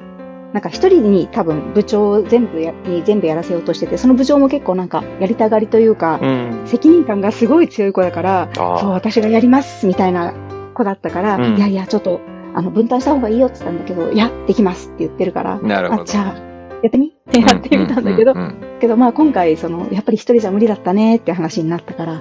[0.53, 6.63] なんか一人に多分部長全部や、に全部やらせようとしてて、その部長も結構なんかやりたがりというか、うん。
[6.67, 10.33] 責任感がすごい強い子だから、あそう、私がやりますみたいな
[10.75, 12.21] 子だったから、うんいやいや、ちょっと、
[12.55, 16.54] あの、分担した方がいいよって言ったんだけど、いや、できますって言ってるから、なるほどあ、じゃあ、
[16.85, 17.09] やってみ？
[17.09, 18.33] ってやってみたんだけど。
[18.33, 22.21] う、んけどまあ今回、その、やっぱり一人じゃ無理だったねって話になったから、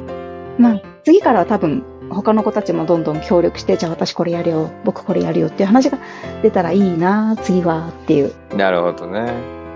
[0.58, 5.98] まあ次からは多分他の子たちもどんどん協力して、じゃあ私これやるよ、僕これやるよっていう話が
[6.42, 8.34] 出たらいいな、次はっていう。
[8.52, 9.34] うんなるほどね。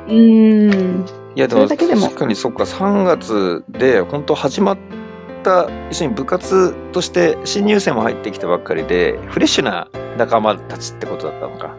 [0.08, 1.06] うーん。
[1.36, 4.78] いやでも確かにそっか3月で本当始まっ
[5.44, 11.76] た要するに部活として新入生も入ってきたばっかりでフレッシュな仲間たちってことだったのか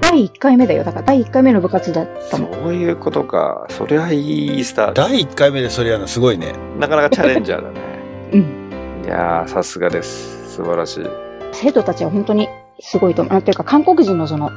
[0.00, 0.84] 第1回目だよ。
[0.84, 2.68] だから第1回目の部活だったその。
[2.68, 6.52] ういうことかそれはいいスタート第1回目でそれやるのすごいね。
[6.78, 7.80] なかなかチャレンジャーだね
[8.32, 9.04] うん。
[9.04, 11.06] いやーさすがです素晴らしい
[11.52, 12.48] 生徒たちは本当に
[12.80, 13.32] すごいと思う。
[13.32, 14.50] なんていうか、韓国人のその、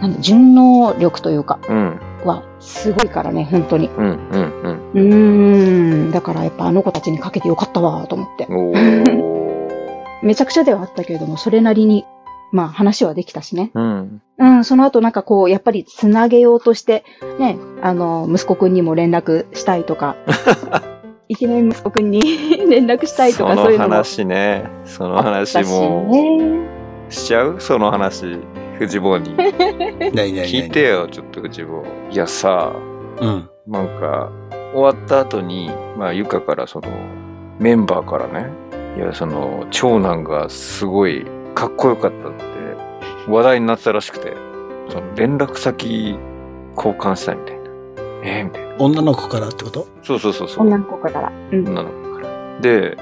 [0.00, 3.90] なんだ順応力というか、うんはすごいからね、本当に。
[3.96, 6.10] うんうんうんうーん。
[6.10, 8.46] だからやっぱあの子たちにかけてよかったわ、と思って。
[8.50, 9.28] おー
[10.22, 12.04] めちゃくちゃではあったけれども、それなりに、
[12.52, 13.70] まあ話はできたしね。
[13.74, 17.04] うんうん、その後なんかこう、やっぱりつなげようとして、
[17.38, 20.16] ね、あの、息子くんにも連絡したいとか、
[21.28, 22.20] イケメン息子くんに
[22.70, 23.94] 連絡したいとそか、そういうののも。
[23.96, 26.68] 話ねその話もね。
[27.08, 27.56] しちゃう？
[27.58, 28.38] その話
[28.78, 32.72] 藤坊に 聞いてよちょっと藤坊いやさ
[33.20, 33.50] うん。
[33.66, 34.30] なんか、
[34.72, 36.88] 終わった後に、まあ、ゆかからその、
[37.58, 38.48] メンバーからね、
[38.96, 42.44] いや、その、長男がすごいかっこよかったって、
[43.28, 44.36] 話題になってたらしくて、
[44.88, 46.18] その、連絡先
[46.76, 47.62] 交換したいみたいな。
[48.24, 48.76] えー、みたいな。
[48.78, 49.86] 女の子からってこと？
[50.02, 50.66] そうそうそうそう。
[50.66, 51.32] 女の子から。
[51.52, 51.68] うん。
[51.68, 52.60] 女の子から。
[52.60, 52.96] で、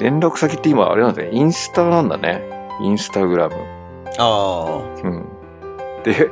[0.00, 2.42] 連絡先って今あれなんだね、インスタなんだね。
[2.82, 3.54] インスタグラム。
[4.18, 5.26] あうん。
[6.04, 6.30] で、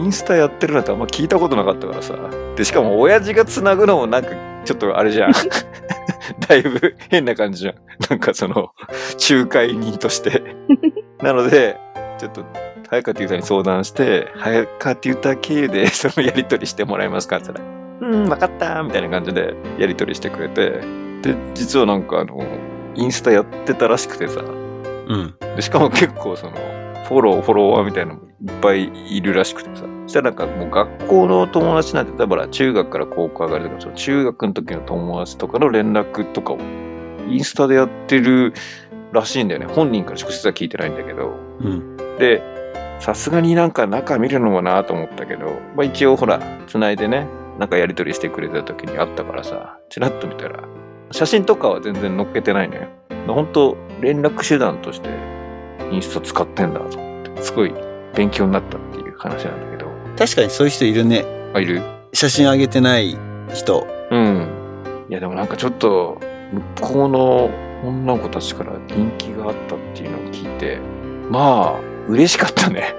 [0.00, 2.14] インスタやってるなんてあんま聞いたことなかったからさ。
[2.56, 4.30] で、しかも親父が繋ぐのもなんか
[4.64, 5.32] ちょっとあれじゃん。
[6.48, 7.74] だいぶ変な感じじゃん。
[8.10, 8.70] なんかその、
[9.30, 10.42] 仲介人として。
[11.22, 11.78] なので、
[12.18, 12.44] ちょっと、
[12.88, 17.56] 早川っていう人に相談して、早川っていうた経由で そのやり取りしてもらえますかって言っ
[18.00, 20.80] たら、うん、わかったみたいな感じでやり取りしてくれて。
[21.22, 22.44] で、実はなんかあの、
[22.94, 24.40] インスタやってたらしくてさ。
[24.40, 24.44] あ。
[25.12, 25.34] うん。
[25.56, 26.52] でしかも結構その、
[27.04, 29.84] フォロー、フォロワーみたいなのもいっぱいいるらしくてさ。
[30.06, 36.58] そしたらなんかもう学校の友達なんて、例えば中学から高校上がるとか、その中学の時の友達とかの連絡とかを
[37.28, 38.52] インスタでやってる
[39.12, 39.66] らしいんだよね。
[39.66, 41.34] 本人から直接は聞いてないんだけど。
[41.60, 41.96] うん。
[42.18, 42.42] で、
[43.00, 47.26] さすがになんか中見るのもなと思ったけど、まあ一応ほら、繋いでね、
[47.58, 50.64] なんかやり取りしてくれた時にあったからさ、チラッと見たら、
[51.10, 52.88] 写真とかは全然載っけてないのよ。
[53.26, 55.08] 本当連絡手段として
[55.94, 57.74] インスタ使ってんだと思って、すごい
[58.14, 59.90] 勉強になったっていう話なんだけど。
[60.16, 61.24] 確かにそういう人いるね。
[61.54, 61.82] あ、いる？
[62.12, 63.16] 写真上げてない
[63.52, 63.86] 人。
[64.10, 64.48] うん。
[65.08, 66.20] いやでもなんかちょっと、
[66.52, 67.50] 向こうの
[67.84, 70.78] 女の子たちから人気があったっていうのを聞いて、
[71.30, 72.94] まあ、嬉しかったね。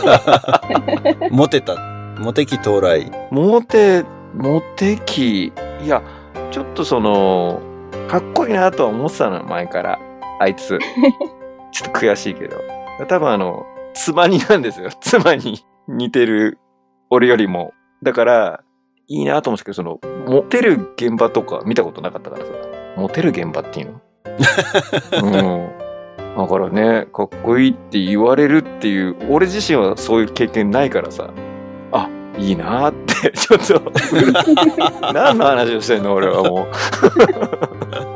[1.30, 1.76] モテた。
[2.18, 3.10] モテ期到来。
[3.30, 5.52] モテ、モテ期、い
[5.86, 6.02] や、
[6.50, 7.60] ちょっとその、
[8.08, 9.98] かっこいいなとは思ってたの、前から。
[10.40, 10.78] あいつ。
[11.72, 12.56] ちょっと悔しいけど。
[13.08, 14.90] 多分あの、妻になんですよ。
[15.00, 16.58] 妻に似てる
[17.10, 17.72] 俺よりも。
[18.02, 18.60] だから、
[19.08, 22.52] いいなと思うんですけど、その、モテる現場とか見たことなかったからさ。
[22.96, 24.00] モテる現場っていうの？
[25.22, 25.80] うん。
[26.36, 31.30] だからね、かっこいいって言われるっていう、俺自身はそういう経験ないからさ。
[31.92, 33.92] あ、いいなーって、ちょっと、
[35.12, 36.68] 何の話をしてんの俺はも
[38.06, 38.09] う。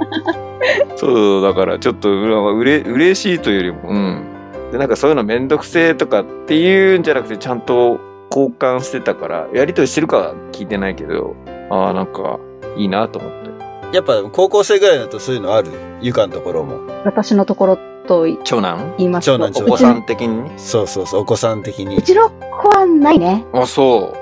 [0.97, 4.25] そう、だからちょっと、うれ嬉しいというよりも、うん。
[4.73, 7.99] で、なんかそういうのめんどくせえとかっていうんじゃなくて、ちゃんと
[8.31, 11.37] 交換してたから、やりとりしてるかは聞いてないけど、
[11.71, 12.39] ああ、なんか、
[12.77, 13.97] いいなと思って。
[13.97, 15.71] やっぱ高校生ぐらいだとそういうのある？
[16.01, 16.81] ゆかのところも。
[17.05, 17.79] 私のところ
[18.09, 20.51] と言長男いますと、長男お子さん的に？
[20.59, 22.03] そうそうそう、お子さん的にう。
[22.03, 23.45] ちの子はないね。
[23.53, 24.13] あ、そ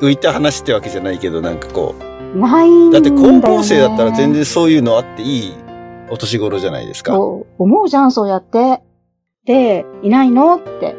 [0.00, 0.06] う。
[0.06, 1.94] 浮いた話ってわけじゃないけど、なんかこ
[2.34, 2.38] う。
[2.38, 3.10] ないんだよ、ね。
[3.10, 5.54] だって高校生だったら全然そういうのあっていい
[6.10, 7.12] お年頃じゃないですか。
[7.12, 8.82] そう思うじゃん、そうやって。
[9.44, 10.96] で、いないのって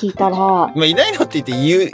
[0.00, 0.36] 聞いたら、
[0.74, 1.90] まあ、いないのって言って言う、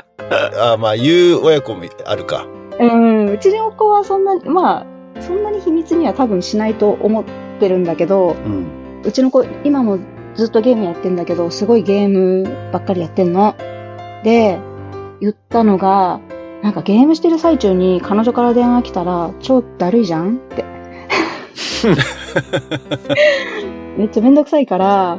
[0.60, 2.46] あまあ、言う親子もあるか。
[2.78, 4.86] うん、うちの子はそんな、まあ、
[5.20, 7.24] そんなに秘密には多分しないと思っ
[7.58, 9.02] てるんだけど、うん。
[9.04, 9.98] うちの子、今も
[10.34, 13.54] ずっとゲームやってんだけど、すごいゲームばっかりやってんの。
[14.22, 14.58] で、
[15.20, 16.20] 言ったのが、
[16.62, 20.64] なんかゲームしてる最中に彼女から電話来たら、超だるいじゃんって。
[23.96, 25.18] めっちゃめんどくさいから、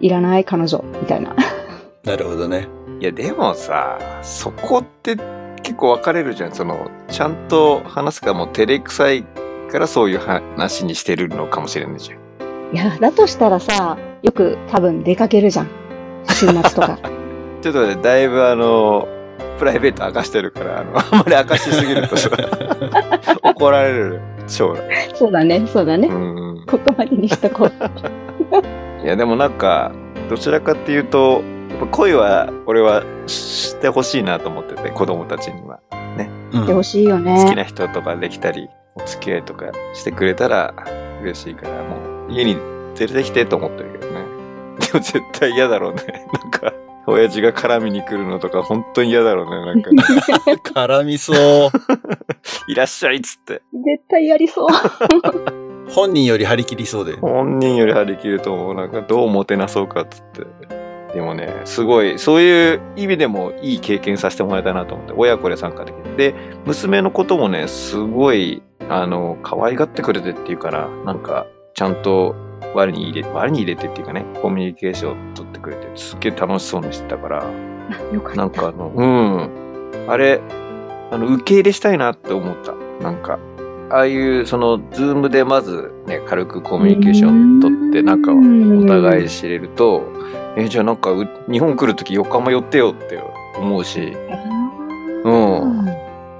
[0.00, 1.34] いらない彼女、みたいな。
[2.04, 2.68] なるほどね。
[3.00, 5.16] いや、でもさ、そこって
[5.62, 6.52] 結構分かれるじゃん。
[6.52, 9.24] その、ちゃんと話すかもう照れくさい
[9.70, 12.18] からそういう話にしてるのかもしれないじゃん。
[12.74, 15.68] いや、だとしたらさ、よく多分出かけるじゃん。
[16.28, 16.98] 週末とか。
[17.62, 19.08] ちょっとね、だいぶあの、
[19.58, 22.30] プライベート明かしてるから、あの、あんまり明かしすぎるとさ、
[23.42, 25.10] 怒られる、将来。
[25.14, 26.12] そうだね、そうだねう。
[26.12, 26.64] ん。
[26.66, 27.72] ここまでにしとこう。
[29.04, 29.92] いや、でもなんか、
[30.28, 35.80] どちらかっていうと、やっぱ恋は、俺はしてほしいなと思ってて、子供たちには。
[36.52, 37.54] してほしいよ好きね。
[37.54, 40.74] な人とかできたり、お付き合いとかしてくれたら
[41.22, 44.24] 嬉しいから、もう家に連れてきてと思ってるけどね。
[44.80, 46.26] でも絶対嫌だろうね。
[46.42, 46.72] なんか、
[47.06, 49.64] 親父が絡みに来るのとか本当に嫌だろうね。
[49.64, 49.90] なんか、
[50.86, 51.36] 絡みそう。
[52.68, 53.62] いらっしゃいっつって。
[53.72, 54.68] 絶対やりそう。
[55.90, 57.14] 本人より張り切りそうで。
[57.16, 58.74] 本人より張り切ると思う。
[58.74, 60.70] なんかどうもてなそうかっつって。
[61.14, 66.16] でもね、すごい、そういう意味でもいい経験させてもらいたいなと思って、親子で参加できる。
[66.16, 66.34] で、
[66.66, 72.36] 娘のこともね、すごい、あの、可愛がってくれてっていうかな、なんか、ちゃんと
[72.74, 77.44] 我に入れ、我に入れてっていうかね、コミュニケーションを取ってくれて、すっげえ楽しそうにしてたから、
[78.12, 78.34] よか。
[78.34, 79.50] なんかあの、うん。
[80.08, 80.40] あれ、
[81.10, 82.74] あの、受け入れしたいなって思った。
[83.02, 83.38] なんか、
[83.90, 90.04] ああいう、その、ズームでまずね、軽くコミュニケーション取って、仲をお互い知れると、
[90.56, 93.20] え、じゃあなんか、う日本来るとき横浜寄ってよって
[93.58, 94.16] 思うし、
[95.24, 95.84] うん。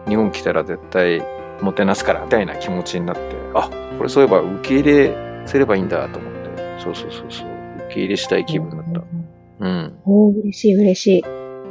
[0.08, 1.22] 日本来たら絶対
[1.60, 3.22] もてなすから、みたいな気持ちになって、
[3.54, 6.38] あ、これそういえば受け入れすればいいんだと思って、
[6.78, 7.48] そうそうそうそう、
[7.86, 9.02] 受け入れしたい気分だった。
[9.60, 9.92] うん。
[10.42, 11.24] 嬉しい嬉しい。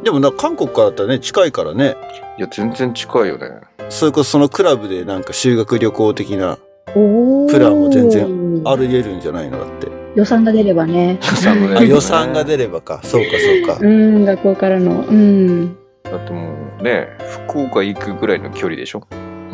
[0.03, 1.95] でもな、韓国からだったらね、近いからね。
[2.37, 3.47] いや、全然近いよね。
[3.89, 6.57] それこそそのクラブでなんか修学旅行的な、
[6.93, 9.87] プランも全然あり得るんじゃないのだって。
[10.15, 11.17] 予算が出ればね。
[11.21, 12.99] 予算があね予算が出ればか。
[13.03, 13.29] そうか
[13.67, 13.87] そうかう。
[13.87, 15.05] ん、学校からの。
[15.05, 15.75] うん。
[16.03, 17.07] だってもうね、
[17.47, 19.03] 福岡行くぐらいの距離でしょ？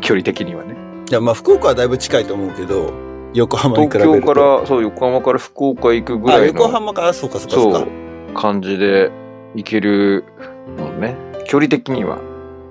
[0.02, 0.76] 距離的にはね。
[1.10, 2.92] いや、まあ福岡はだいぶ近いと思うけど、
[3.36, 4.28] 横浜に比東べると。
[4.28, 6.60] 京から、そう、横浜から福岡行くぐあ、らいの。
[6.62, 7.88] 横浜から、そうかそうかそうかそう。
[8.34, 9.12] 感じで
[9.54, 10.24] 行ける
[10.78, 11.16] もんね。
[11.46, 12.18] 距離的には。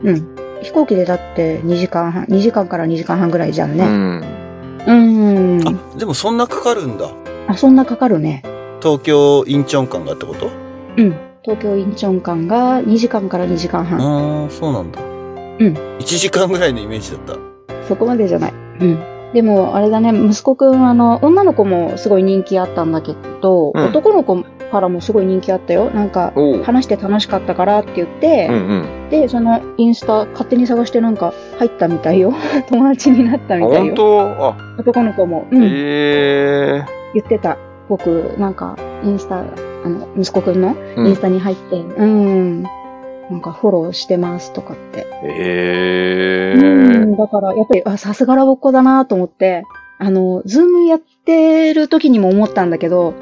[0.03, 0.37] うん。
[0.62, 3.85] 飛行機でだって2時間半、2時間から2時間半ぐらいじゃんね。
[3.85, 4.24] うん。
[4.87, 5.68] うん。
[5.68, 7.11] あ、でもそんなかかるんだ。
[7.46, 8.42] あ、そんなかかるね。
[8.81, 10.50] 東京インチョン間がってこと？
[10.96, 11.14] うん。
[11.42, 14.00] 東京インチョン間が2時間から2時間半。
[14.00, 15.00] ああ、そうなんだ。
[15.03, 15.74] うん。
[15.98, 17.35] 1時間ぐらいのイメージだった。
[17.87, 18.53] そこまでじゃない。
[18.81, 19.13] うん。
[19.35, 25.90] でも、あれだね、息子くん、あの、女の子もすごい人気あったんだけど、うん男の子からもすごい人気あったよ。
[25.90, 26.62] なんか、おう。
[26.62, 29.11] 話して楽しかったからって言って、うんうん。
[29.11, 32.33] で、そのインスタ勝手に探してなんか入ったみたいよ。
[32.70, 33.94] 友達になったあ、みたいよ。
[33.94, 34.20] 本当？
[34.20, 35.47] あ、男の子も。
[35.51, 35.62] うん。
[35.64, 37.59] ええ言ってた。
[37.88, 42.64] 僕、なんか、インスタ、あの、息子くんのうんインスタに入って、うん、
[43.30, 45.06] なんかフォローしてますとかって。
[45.24, 49.64] ええうん、だから、やっぱり、あ、さすがラボっ子だなと思って、
[49.98, 53.14] あの、 Zoom やってる時にも思ったんだけど、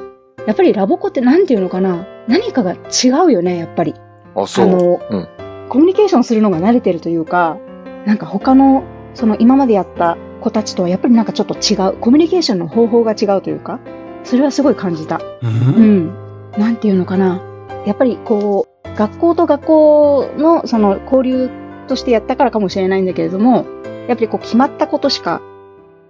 [0.47, 2.07] やっぱりラボっ子ってなんていうのかな？
[2.27, 3.95] 何かが違うよね、やっぱり。
[4.35, 4.67] あ、そう。
[4.67, 5.29] あの、うん
[5.69, 7.57] コミュニケーションするのが慣れてるというか、
[8.05, 8.83] なんか他の、
[9.15, 13.81] その今までやった子たちとはやっぱりなんかちょっと違う、コミュニケーションの方法が違うというか、
[14.25, 15.17] それはすごい感じた。
[15.17, 16.15] ううんん。
[16.59, 17.41] なんていうのかな？
[17.87, 21.51] やっぱりこう、学校と学校のその交流
[21.89, 23.67] としてやったからかもしれないんだけれども、
[24.09, 25.41] やっぱりこう決まったことしか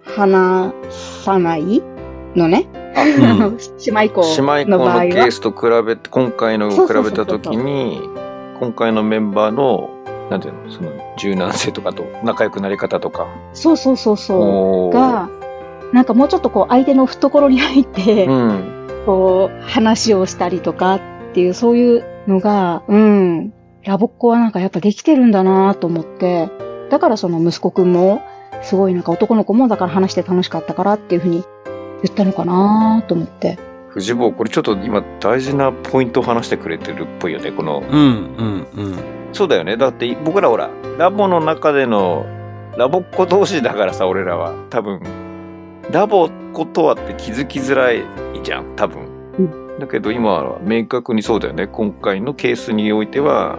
[0.03, 0.73] 話
[1.23, 1.81] さない
[2.35, 2.67] のね。
[2.95, 5.05] 姉妹校姉妹校の場合は。
[5.05, 8.01] のケースと比べて、今回のを比べたときに、
[8.59, 9.89] 今回のメンバーの、
[10.29, 13.27] なんていうの、その柔軟性とかと仲良くなり方とか。
[13.53, 14.93] そうそうそうそう。
[14.93, 15.29] が、
[15.91, 18.87] なんかもうちょっとこう相手の懐に入って、うん。
[19.05, 21.01] こう話をしたりとかっ
[21.33, 23.53] ていう、そういうのが、うん、
[23.83, 26.49] ラボっ子はなんかやっぱできてるんだなと思って、
[26.89, 28.21] だからその息子くんも、
[28.61, 31.43] すごいなんか男の子もだから話して楽しかったからっていうふうに
[32.03, 33.57] 言ったのかなと思って。
[33.89, 37.51] 藤坊、これちょっと今大事なポイントを話してくれてるっぽいよね。
[37.51, 38.01] この、うん、
[38.37, 38.95] うん、うん。
[39.33, 39.77] そうだよね。
[39.77, 42.25] だって僕らほら、ラボの中での、
[42.77, 44.53] ラボっ子同士だからさ、俺らは。
[44.69, 45.01] 多分、
[45.91, 48.03] ラボっことはって気づきづらい
[48.43, 49.12] じゃん、多分。
[49.77, 51.67] うだけど今は明確にそうだよね。
[51.67, 53.57] 今回のケースにおいては、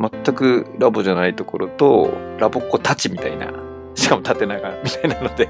[0.00, 3.52] 全くラボじゃないところと、ラボっ子たちみたいな、
[3.94, 5.48] しかも縦長みたいなので、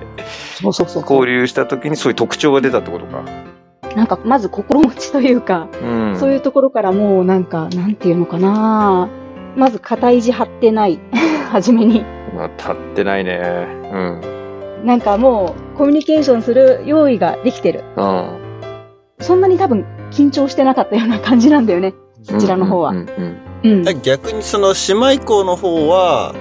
[0.60, 1.02] そうそうそう。
[1.02, 3.24] 交流した時にそういう特徴が出たってことか。
[3.96, 6.16] なんか、まず心持ちというか、うん。
[6.18, 9.08] そういうところからもうなんか、なんていうのかな
[9.56, 10.98] まず肩意地張ってない。
[11.50, 12.04] はじめに。
[12.34, 13.66] まあ、立ってないね。
[13.92, 14.86] うん。
[14.86, 17.84] なんかもう、コミュニケーションする用意ができてる。
[17.96, 18.41] うん。
[19.22, 21.94] そんなに多分、緊張してなかったような感じなんだよね。
[22.24, 22.92] そちらの方は。
[24.02, 26.34] 逆にその姉妹校の方は、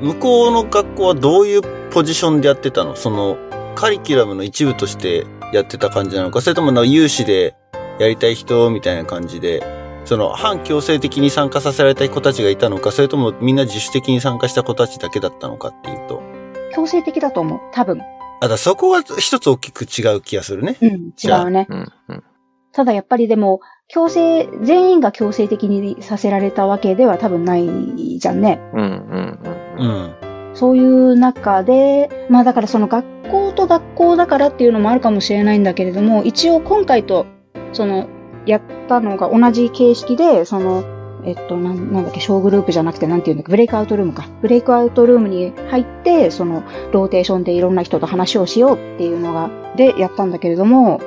[0.00, 2.96] 向こうの学校はどういうポジションでやってたの？
[2.96, 3.36] その、
[3.74, 6.40] カリキュラムの一部としてやってた感じなのか？
[6.40, 7.56] それともなんか有志で
[7.98, 9.62] やりたい人みたいな感じで、
[10.04, 12.92] その、反強制的に参加させられた子たちがいたのか？
[12.92, 16.22] それともみんな自主的に参加した子たちだけだったのかっていうと？
[16.74, 17.60] 強制的だと思う。
[17.72, 18.00] 多分。
[18.40, 20.76] あ、だそこは一つ大きく違う気がするね。
[20.80, 20.90] うん。
[21.22, 21.66] 違うね。
[21.68, 22.24] うんうん
[22.72, 28.60] ただやっぱりでも、強制、全員が強制的にさせられたわけでは多分ないじゃんね。
[28.74, 29.38] うんうん
[29.78, 30.14] ううんん。
[30.52, 37.24] そういう中で、まあだからその学校と学校だからっていうのもあるかもしれないんだけれども、一応今回と、
[37.72, 38.08] その、
[38.44, 40.84] やったのが同じ形式で、その、
[41.26, 44.28] えっと、なんなんだっけ、小グループじゃなくて、なんていうんだっけ、ブレイクアウトルームか。
[44.42, 46.62] ブレイクアウトルームに入って、その、
[46.92, 51.00] ローテーションでいろんな人と話をしようっていうのが、でやったんだけれども、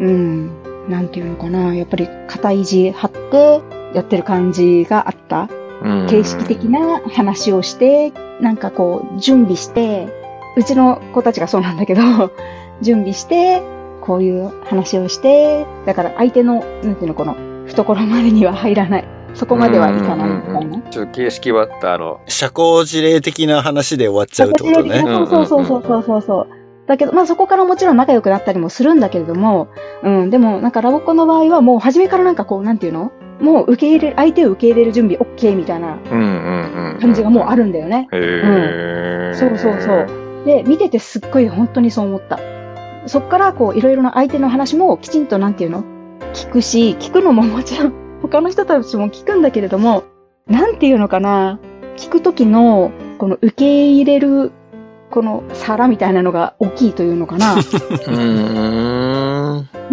[0.00, 0.50] うん、
[0.88, 3.60] なんていうのかな、やっぱり肩意地張って
[3.94, 5.48] やってる感じがあった。
[5.82, 6.06] うん。
[6.08, 10.08] 形式的な話をして、なんかこう、準備して、
[10.56, 12.02] うちの子たちがそうなんだけど、
[12.80, 13.60] 準備して、
[14.02, 17.34] こういう話をして、だから相手の、なんていうの、この、
[17.66, 19.17] 懐までには入らない。
[19.38, 20.90] そこまではいかないみたいな。
[20.90, 25.00] ちょっと形式はあの、社交辞令的な話で終わっちゃうってことね。
[25.00, 26.48] そうそうそうそうそうそうそう。
[26.88, 29.68] だけど、まあそこからもちろん仲良くなったりもするんだけれども、
[30.02, 33.12] うん、でもなんかラボっ子の場合はもう初めからなんかこう、なんていうの？
[33.40, 36.98] もう受け入れる、相手を受け入れる準備 OK みたいなうんうんうん。
[37.00, 38.08] 感じがもうあるんだよね。
[38.12, 40.44] へーそうそうそう。
[40.44, 42.40] で、見ててすっごい本当にそう思った。
[43.06, 45.84] そっからこういろいろな相手の話もきちんとなんていうの？
[46.32, 50.04] 聞くし、聞くのももちろん他の人たちも聞くんだけれども、
[50.46, 51.58] なんていうのかな
[51.96, 54.52] 聞くときのこの受け入れる
[55.10, 57.54] この皿みたいなのが大きいというのかな。
[57.56, 57.60] な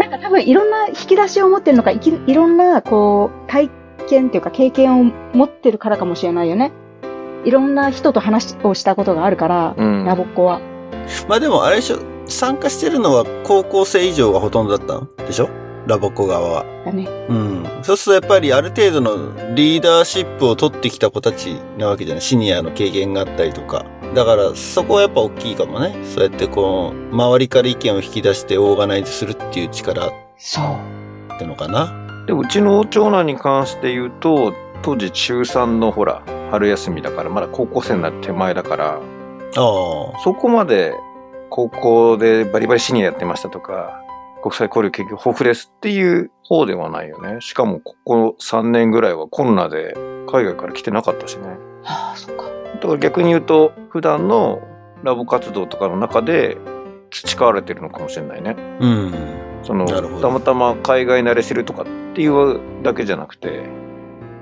[0.08, 3.70] んか多分いろんな引き出しを持ってるのか、いきいろんなこう体
[4.08, 5.04] 験っていうか経験を
[5.34, 6.72] 持ってるからかもしれないよね。
[7.44, 10.60] いろんな人と話をしたことがあるから、うんラボっ子は。
[11.28, 15.48] まあでもあれでしょ、参加してるのは高校生以上がほとんどだったんでしょ？
[15.88, 16.66] ラボっ子側は。
[16.86, 17.08] だね。
[17.30, 17.66] うん。
[17.84, 22.22] そうするとやっぱりある程度のリーダーシップを取ってきた子たちなわけじゃない？
[22.22, 23.86] シニアの経験があったりとか。
[24.14, 25.96] だからそこはやっぱ大きいかもね。
[26.06, 31.38] そうやってこう、周りから意見を引き出してオーガナイズするっていう力っそう。
[31.38, 32.26] てのかな。
[32.28, 39.02] で、うちの長男に関して言うと、当時中3のほら、春休みだから、まだ高校生になる手前だから、ああ。
[40.24, 40.94] そこまで
[41.50, 44.02] 高校でバリバリシニアやってましたとか、
[44.46, 47.42] 国際交流研究豊富ですっていう方ではないよね。
[47.42, 49.96] しかもここ3年ぐらいはコロナで
[50.28, 51.48] 海外から来てなかったしね。
[51.82, 52.44] はあ、そっか。
[52.76, 54.62] だから逆に言うと、普段の
[55.02, 56.58] ラボ活動とかの中で
[57.10, 58.56] 培われてるのかもしれないね。
[58.82, 59.14] うん。
[59.64, 59.88] その
[60.22, 63.64] たまたま海外慣れしてるとかっていうだけじゃなくて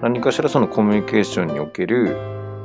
[0.02, 2.18] 何かしらそのコミュニケーションにおける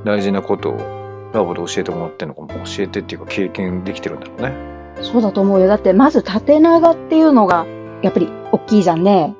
[0.04, 4.77] 大事なことをラボで教えてもらってるのかも教えてっていうか経験できてるんだろうね。
[5.02, 5.66] そうだと思うよ。
[5.66, 7.66] だって、まず縦長っていうのが、
[8.02, 9.34] やっぱり大きいじゃんね。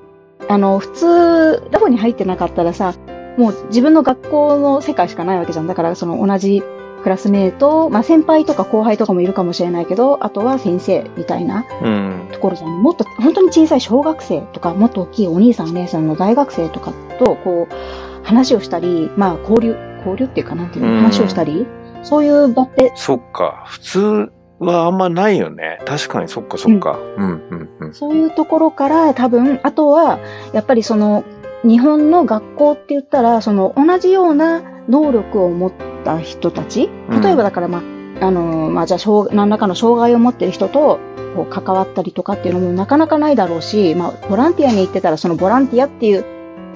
[0.48, 2.94] あの、普通、ラボに入ってなかったらさ、
[3.36, 5.66] もう自分の学校の世界しかないわけじゃん。
[5.66, 6.62] だから、その同じ
[7.02, 12.28] クラスメート、まあ先輩とか後輩とかもいるかもしれないけど、あとは先生みたいなうん。
[12.32, 12.82] ところじゃん。
[12.82, 21.66] もっと、本当に小さい小学生とか、もっと大きいお兄さんお姉さんの大学生とかと、こう、話をしたり、まあ交流、交流っていうかなんていうの、うん話をしたり、
[22.02, 23.64] そういう場ってそっか。
[23.66, 25.80] 普通はあんまないよね。
[25.86, 26.98] 確かにそっかそっか。
[27.16, 27.94] うんうんうん。
[27.94, 30.18] そういうところから多分、あとは、
[30.52, 31.24] やっぱりその、
[31.64, 35.72] 日本の学校って言ったら、その同じような能力を持っ
[36.04, 37.82] た人たち、うん例えばだからま
[38.20, 40.98] あ、あの、まあじゃあ障、何らかの障害を持ってる人と、
[41.36, 46.24] こう関わったりとかっていうのもなかなかないだろうし、まあ、ボランティアに行ってたらそのボランティアっていう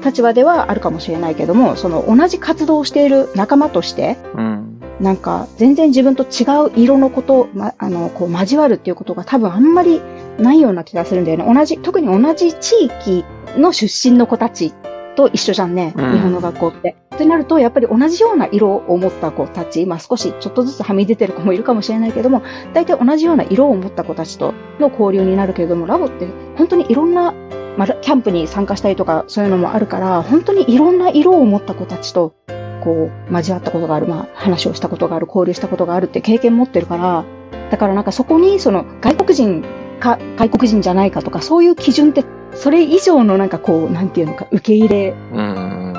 [0.05, 4.72] 立場ではあるかもしれないけども、その同じ活動をしている仲間として、うん。
[5.03, 10.01] なんか、全然自分と違う色のこと、ま、あの、こう、交わるっていうことが多分あんまり
[10.39, 11.53] ないような気がするんだよね。
[11.53, 13.25] 同じ、特に同じ地域
[13.59, 14.73] の出身の子たち
[15.17, 15.93] と一緒じゃんね。
[15.97, 16.97] うん日本の学校って。
[17.15, 22.43] ってなると、やっぱり同じような色を持った子たち、まあ少しちょっとずつはみ出てる子もいるかもしれないけども、
[22.73, 27.35] 大体同じような色を持った子たちとの交流になるけれども、ラボって本当にいろんな、
[27.77, 32.35] まあ、キャンプに参加したりとかそういうのもあるから、本当にいろんな色を持った子たちと、
[32.83, 37.25] こう、交わったことがある、まあ話をしたことがある、交流したことがあるって経験持ってるから、
[37.71, 39.65] だからなんかそこにその外国人
[40.01, 42.25] か外国人じゃないかとかそういう基準って
[42.55, 45.95] それ以上のなんかこう、なんていうのか受け入れうん。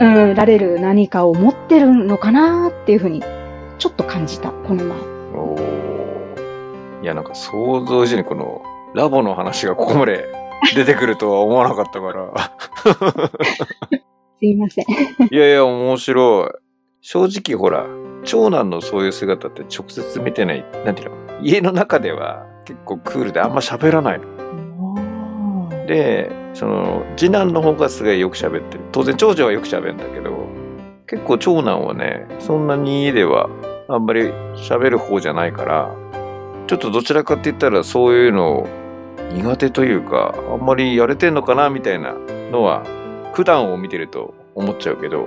[0.00, 3.20] うん、られる何かを持ってるのかなっていうふうに、
[3.78, 4.96] ちょっと感じた、この前。
[5.34, 8.62] おーいや、なんか想像以上にこの
[8.94, 10.28] ラボの話がここまで
[10.74, 12.32] 出てくるとは思わなかったから。
[14.38, 14.84] すいません。
[15.30, 16.50] いやいや、面白い。
[17.00, 17.86] 正直ほら、
[18.24, 20.64] 長男のそういう姿って直接見てない。
[20.84, 21.16] なんていうの？
[21.42, 25.68] 家の中では結構クールであんま喋らないの。
[25.86, 28.84] で、その、次男の方がすごいよく喋ってる。
[28.92, 30.46] 当然長女はよく喋るんだけど、
[31.06, 33.48] 結構長男はね、そんなに家では
[33.88, 34.24] あんまり
[34.56, 35.94] 喋る方じゃないから、
[36.66, 38.68] ちょっとどちらかって言ったらそういうの
[39.32, 42.12] 苦手というか、あんまりやれてんのかなみたいな
[42.50, 42.84] のは、
[43.32, 45.26] 普段を見てると思っちゃうけど、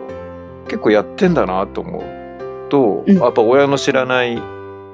[0.66, 4.42] 結構やってんだなと思うと、うんやっぱ親の知らない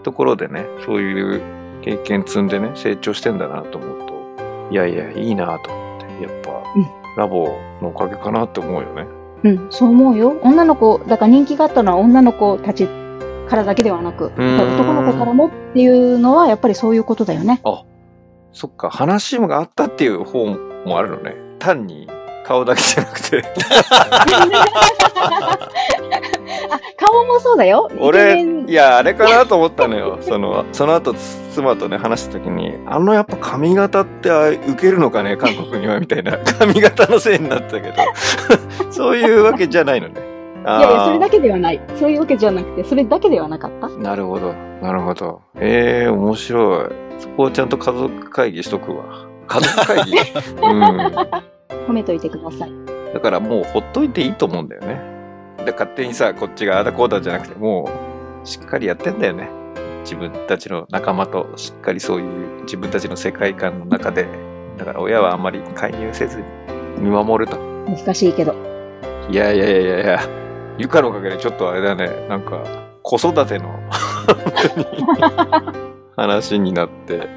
[0.04, 1.42] ところでね、そういう
[1.82, 4.14] 経験積んでね、成長してんだなと思うと、
[4.72, 7.48] いやいや、いいなと思って、やっぱ、うんラボ
[7.82, 9.08] のおかげかなって思うよね。
[9.44, 10.40] うん、そう思うよ。
[10.44, 12.88] 女の子、だから人気があったのは女の子たち
[13.50, 17.60] からだけではなく、男の子からもっていうのはやっぱりそういうことだよね。
[18.54, 20.46] そっか、話があったっていう方
[20.86, 21.36] もあるのね。
[21.60, 22.08] 単に
[22.48, 23.44] 顔だけじゃなくて。
[26.70, 27.92] あ、顔もそうだよ。
[28.00, 30.20] 俺、いや、あれかなと思ったのよ。
[30.22, 31.14] その、その後、
[31.52, 36.38] 妻とね、話した時に、あのやっぱ髪型ってあ受けるのかね、韓国には、みたいな。
[36.58, 37.96] 髪型のせいになったけど。
[38.92, 40.22] そういうわけじゃないのね。
[40.64, 41.32] あいやいや、それだけ。
[41.38, 41.82] けではない。
[41.96, 43.90] そういうわけじゃなくて、それだけではなかった。
[43.90, 44.54] なるほど。
[44.82, 45.42] なるほど。
[45.60, 46.90] ええー、面白い。
[47.20, 49.04] そこをちゃんと家族会議しとくわ。
[49.48, 50.14] 家族会議？
[50.64, 51.57] うん。
[51.70, 52.72] 褒めといてください。
[53.14, 55.02] だからもうほっといていいと思うんだよね。
[55.66, 57.90] で勝手にさ、こっちがあだこうだじゃなくて、も
[58.44, 59.50] うしっかりやってんだよね。
[60.02, 64.28] 自分たちの仲間としっかりそういう自分たちの世界観の中で。
[64.78, 66.44] だから親はあんまり介入せずに
[67.00, 67.58] 見守ると。
[67.88, 68.54] 難しいけど。
[69.30, 70.20] いやいやいやいやいや、
[70.78, 72.64] ゆかのおかげでちょっとあれだね、なんか
[73.02, 73.78] 子育ての
[76.16, 77.28] 話になって、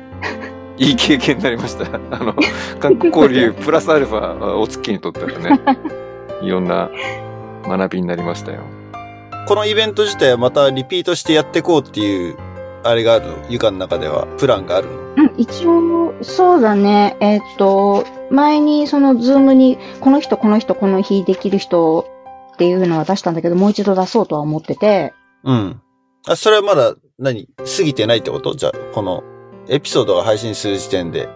[0.81, 1.85] いい経験になりました。
[2.11, 2.35] あの、
[2.81, 5.61] 韓国交流 プラスアルファお月にとってはね、
[6.43, 6.89] いろんな
[7.69, 8.61] 学びになりましたよ。
[9.47, 12.37] このイベント自体はまたリピートしてやっていこうっていう、
[12.83, 13.35] あれがあるの？
[13.51, 14.93] ゆかの中では、プランがあるの？
[15.17, 17.15] うん、一応、そうだね。
[17.21, 22.07] えっと、前にその Zoom に、この人、この人、この日できる人
[22.55, 25.13] っていうのは出したんだけど、もう一度出そうとは思ってて、
[25.45, 25.81] うん。
[26.27, 27.49] あ、それはまだ、何？
[27.59, 28.55] 過ぎてないってこと？
[28.55, 29.23] じゃあ、この、
[29.71, 31.29] エピソードが配信する時点で。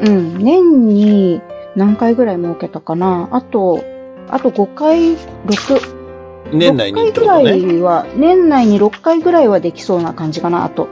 [0.00, 1.42] うん、年に
[1.76, 3.28] 何回ぐらい設けたかな。
[3.30, 3.84] あと、
[4.30, 7.72] あと5回、6、年内にって6回ぐら。
[7.74, 10.88] いは、年内に6回ぐらいはできそうな感じかな、あと。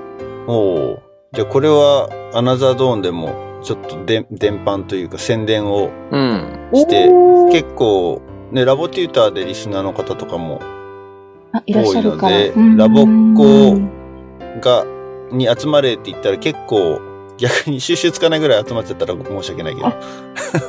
[0.46, 1.02] おお。
[1.32, 6.68] じゃあこれは、アナザードーンでも、ちょっとで伝播というか宣伝をうん。
[6.74, 8.20] しておー結構、
[8.50, 10.60] ね、ラボテューターでリスナーの方とかも、
[11.52, 12.36] あ、いらっしゃるから。
[12.36, 13.80] 多いのでうんラボっ子
[14.60, 14.84] が、
[15.32, 17.00] に集まれって言ったら結構、
[17.38, 19.88] 逆に収集つかないぐらい集まっちゃったら申し訳ないけど。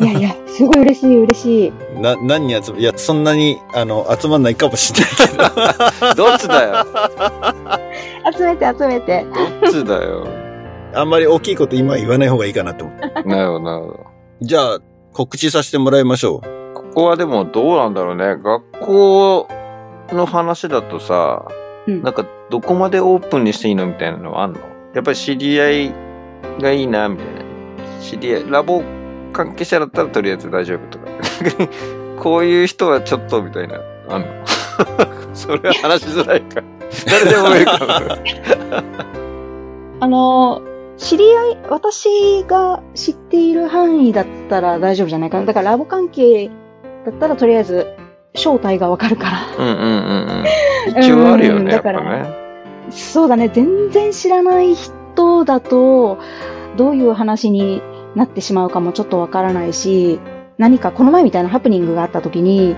[0.05, 1.73] いやいや、すごい嬉しい、嬉しい。
[2.01, 6.15] な、何人集ま、いや、そんなに、あの、集まんないかもしれないけど。
[6.29, 6.85] どっちだよ？
[8.35, 9.25] 集めて、集めて。
[9.61, 10.27] どっちだよ？
[10.95, 13.27] あんまり大きいこと今は言わない方がいいかなと思う。
[13.27, 13.99] なるほど、なるほど。
[14.41, 14.79] じゃあ、
[15.11, 16.73] 告知させてもらいましょう。
[16.75, 18.37] ここはでもどうなんだろうね。
[18.43, 19.47] 学校
[20.11, 21.45] の話だとさ、
[21.87, 24.59] うんなんかどこまでオープンにしていいのみたいなのはあんの？
[24.93, 25.93] やっぱり知り合い
[26.61, 27.31] がいいな、みたいな。
[27.99, 28.83] 知り合い、ラボ
[29.33, 31.05] 関係者だったらとりあえず大丈夫とか。
[32.21, 34.27] こういう人はちょっとみたいな、あんの？
[35.33, 36.61] それは話しづらいか。
[37.07, 37.87] 誰でもいいかも。
[39.99, 40.61] あの、
[40.97, 45.45] 知り合い、私が知っている範囲だったら大丈夫じゃないかな。
[45.47, 46.51] だからラボ関係
[47.03, 47.87] だったらとりあえず
[48.35, 49.39] 正体がわかるから。
[49.57, 49.83] うんうんうん
[50.95, 51.01] うん。
[51.01, 52.42] 一応あるようんね、やっぱだからね。
[52.89, 53.49] そうだね。
[53.49, 56.17] 全然知らない人だと、
[56.77, 57.81] どういう話に
[58.15, 60.19] なってしまうかもちょっとわからないし、
[60.57, 62.75] 何かこの前みたいなハプニングがあった時に、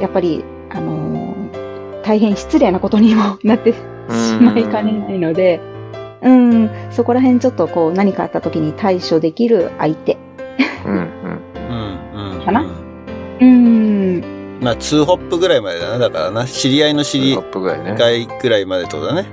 [0.00, 1.36] やっぱり、あのー
[2.06, 3.78] 大変失礼なことにもなってし
[4.40, 5.60] まいかねないので、
[6.22, 10.16] うん、そこら辺ちょっとこう何かあった時に対処できる相手。
[10.84, 11.02] うんうん。
[11.02, 11.74] う
[12.22, 12.44] ん、うん。
[12.44, 12.60] かな？
[12.60, 12.68] うん
[13.40, 13.75] うん、
[14.66, 15.98] まあ、2ホップぐらいまでだな。
[16.00, 17.36] だからな、知り合いの知り。
[17.36, 19.24] 合いぐらいまでとだね。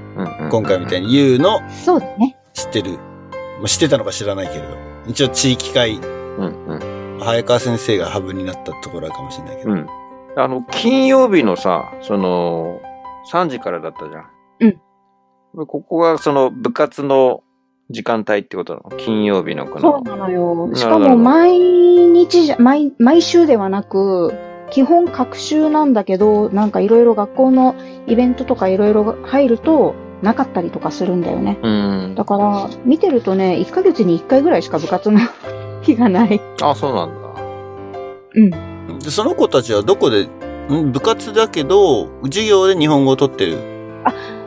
[0.52, 2.38] 今回みたいに U のそうだね。
[2.54, 2.92] 知ってる。
[2.92, 4.78] まあ、知ってたのか知らないけれど。
[5.08, 7.20] 一応地域会、うんうん。
[7.20, 9.72] 早川先生がハブになったところかもしれないけど。
[9.72, 9.88] うん。
[10.36, 12.80] あの、金曜日のさ、その、
[13.32, 14.26] 3時からだったじゃん。
[15.56, 15.66] うん。
[15.66, 17.42] ここがその部活の
[17.90, 18.98] 時間帯ってことなの？
[18.98, 19.82] 金曜日のこの。
[19.82, 20.70] そうなのよ。
[20.76, 24.32] しかも毎日じゃ、毎、毎週ではなく、
[24.74, 27.76] 基本各週なんだけど、なんかいろいろ学校の
[28.08, 29.94] イベントとかいろいろ入ると、
[30.24, 31.60] なかったりとかするんだよね。
[31.62, 32.16] うん。
[32.16, 35.20] だから、見てるとね、1ヶ月に1回ぐらいしか部活の
[35.82, 36.42] 日がない。
[36.62, 37.16] あ、そうなんだ。
[38.36, 39.00] うん。
[39.00, 40.30] で、その子たちはどこで、
[40.72, 40.92] ん？
[40.94, 43.58] 部活だけど、授業で日本語を取ってる？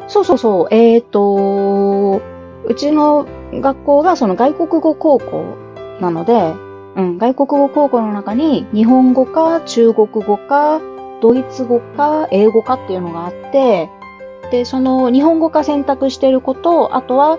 [0.08, 0.74] そうそうそう。
[0.74, 2.22] えっ、と、
[2.64, 5.44] うちの学校がその外国語高校
[6.00, 6.54] なので、
[6.96, 10.80] うん、外国語高校の中に日本語か中国語か
[11.20, 13.90] ドイツ語か英語かっていうのがあって、
[14.50, 17.38] で、その日本語科選択してる子と、あとは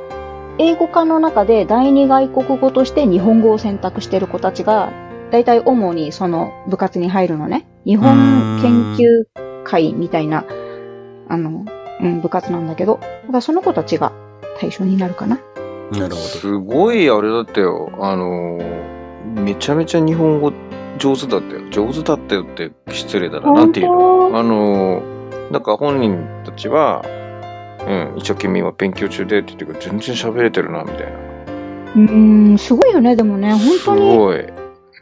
[0.60, 4.92] 英語科の中で第二外国語として日本語を選択してる子たちが、
[5.32, 7.68] 大体主にその部活に入るのね。
[7.86, 9.26] 日本研究
[9.64, 10.46] 会みたいな、
[11.30, 11.66] あの、
[12.02, 14.12] うん、部活なんだけど、だからその子たちが
[14.60, 15.40] 対象になるかな。
[15.92, 17.90] なるほすごいあれだったよ。
[18.00, 18.97] あのー
[19.36, 20.52] めちゃめちゃ日本語
[20.98, 21.70] 上手だったよ。
[21.70, 23.52] 上手だったよって失礼だな。
[23.52, 25.18] なんていうののあのー
[25.52, 27.04] なんか本人たちは、
[27.88, 31.18] うん、一生懸命今勉強中でって言ってくる全然喋れてるな、みたいな。
[31.96, 33.16] うーん、すごいよね。
[33.16, 34.40] でもね、本す当に、ごい。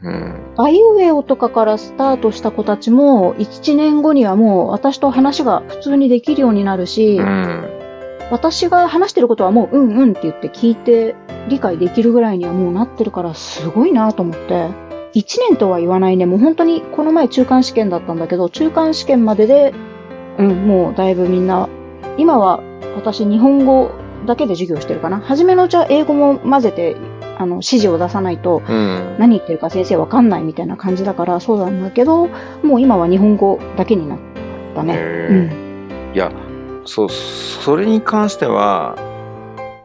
[0.03, 0.53] うん。
[0.57, 7.69] あいうえおとかからスタートした子たちも、1年後にはもう私と話が普通にできるようになるし、うん。
[8.29, 11.15] 私が話してることはもう、うんうんって言って聞いて
[11.47, 14.69] 理解できるぐらいにはもうなってるから、すごいなと思って。
[15.13, 16.25] 1年とは言わないね。
[16.25, 19.73] もう本当に、この前中間試験だったんだけど、中間試験までで、
[20.37, 21.69] うん、もうだいぶみんな、
[22.17, 22.61] 今は
[22.95, 23.91] 私日本語
[24.25, 25.19] だけで授業してるかな。
[25.19, 26.97] 初めのうちは英語も混ぜて、
[27.37, 29.15] あの、指示を出さないと、うん。
[29.17, 32.27] 何言ってるか先生わかんないみたいな感じだから、そうなんだけど、
[32.63, 34.19] もう今は日本語だけになっ
[34.75, 34.97] たね。
[35.29, 36.11] うん。
[36.13, 36.31] いや、
[36.85, 38.95] そう、それに関しては、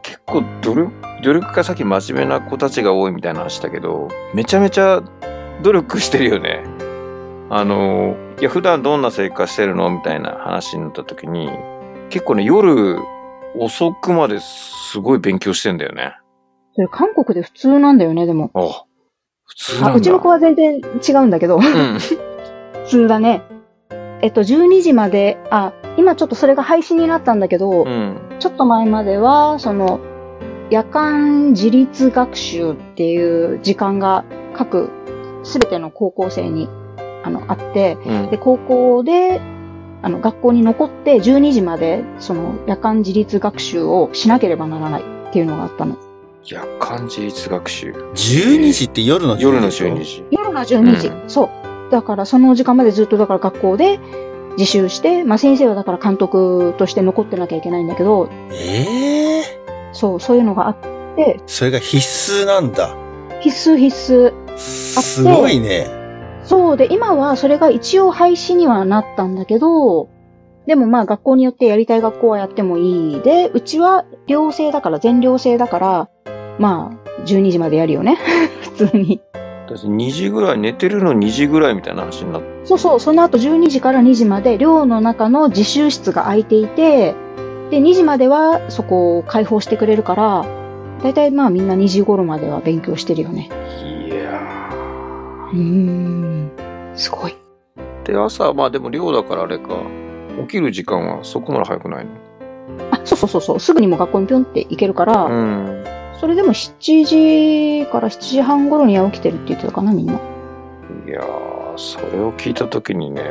[0.01, 0.91] 結構努力、
[1.21, 5.01] 努力がさっき真面目な子たちが多いみたいな話だけど、めちゃめちゃ
[5.61, 6.63] 努力してるよね。
[7.49, 11.49] あの、いや、普段どんな生活してるのみたいな話になった時に、
[12.09, 12.97] 結構ね、夜
[13.57, 16.15] 遅くまですごい勉強してんだよね。
[16.73, 18.49] それ韓国で普通なんだよね、でも。
[18.53, 18.85] あ、
[19.45, 19.91] 普通なんだ。
[19.91, 21.97] あ、うちの子は全然違うんだけど、普うん。
[22.87, 23.43] 通だね。
[24.21, 28.17] えっと、12時まで、あ、今ちょっとそれが廃止になったんだけど、うん。
[28.39, 29.99] ちょっと前までは、その、
[30.71, 34.89] 夜間自立学習っていう時間が各、
[35.43, 36.69] すべての高校生に、
[37.23, 39.41] あの、あって、うんで、高校で、
[40.01, 45.97] あの、学校に残って12時まで、その、夜間自立学習をしなければならないっていうのがあったの。
[46.45, 47.91] 夜間自立学習。
[47.91, 50.25] 12時って夜の12時夜のでしょ？12時。
[50.31, 51.07] 夜の12時。
[51.09, 51.49] うそ
[51.89, 51.91] う。
[51.91, 53.99] だからその時間までずっとだから学校で
[54.57, 59.40] 自習して、まあ先生はだから監督として残ってなきゃいけないんだけど、ええ
[59.91, 60.75] そう、そういうのがあっ
[61.15, 61.97] て、それが必
[62.43, 62.95] 須なんだ。
[63.41, 64.57] 必須必須。
[64.57, 65.87] すごいね。
[66.43, 70.09] そうで、今はそれが一応廃止にはなったんだけど、
[70.67, 73.21] でもまあ学校によってやりたい学校はやってもいい。
[73.21, 76.09] で、うちは寮制だから、全寮制だから、
[76.59, 78.17] まあ、12時までやるよね。
[78.77, 79.21] 普通に。
[79.67, 82.47] 私2時ぐらい、寝てるの2時ぐらいみたいな話になって。
[82.65, 87.15] そうそう、その後12時から2時まで寮の中の自習室が空いていて、
[87.71, 90.45] で、2時まではそこを開放してくれるから、
[91.01, 93.49] だいたいまあみんな2時頃までは勉強してるよね。
[94.07, 94.69] いや
[95.51, 96.51] うーん、
[96.93, 97.35] すごい。
[98.05, 98.11] ー。
[98.11, 99.69] で、朝、まあでも寮だからあれか。
[100.41, 102.11] 起きる時間はそこまで早くないの？
[102.91, 105.83] あ、そうそうそうそう、すぐにも学校にぴょんって行けるから、うん。
[106.19, 107.05] それでも7
[107.83, 110.13] 時から7時半頃には起きてるって言ってたかな、みんな。
[110.13, 110.17] い
[111.09, 113.23] やー、それを聞いたときにね、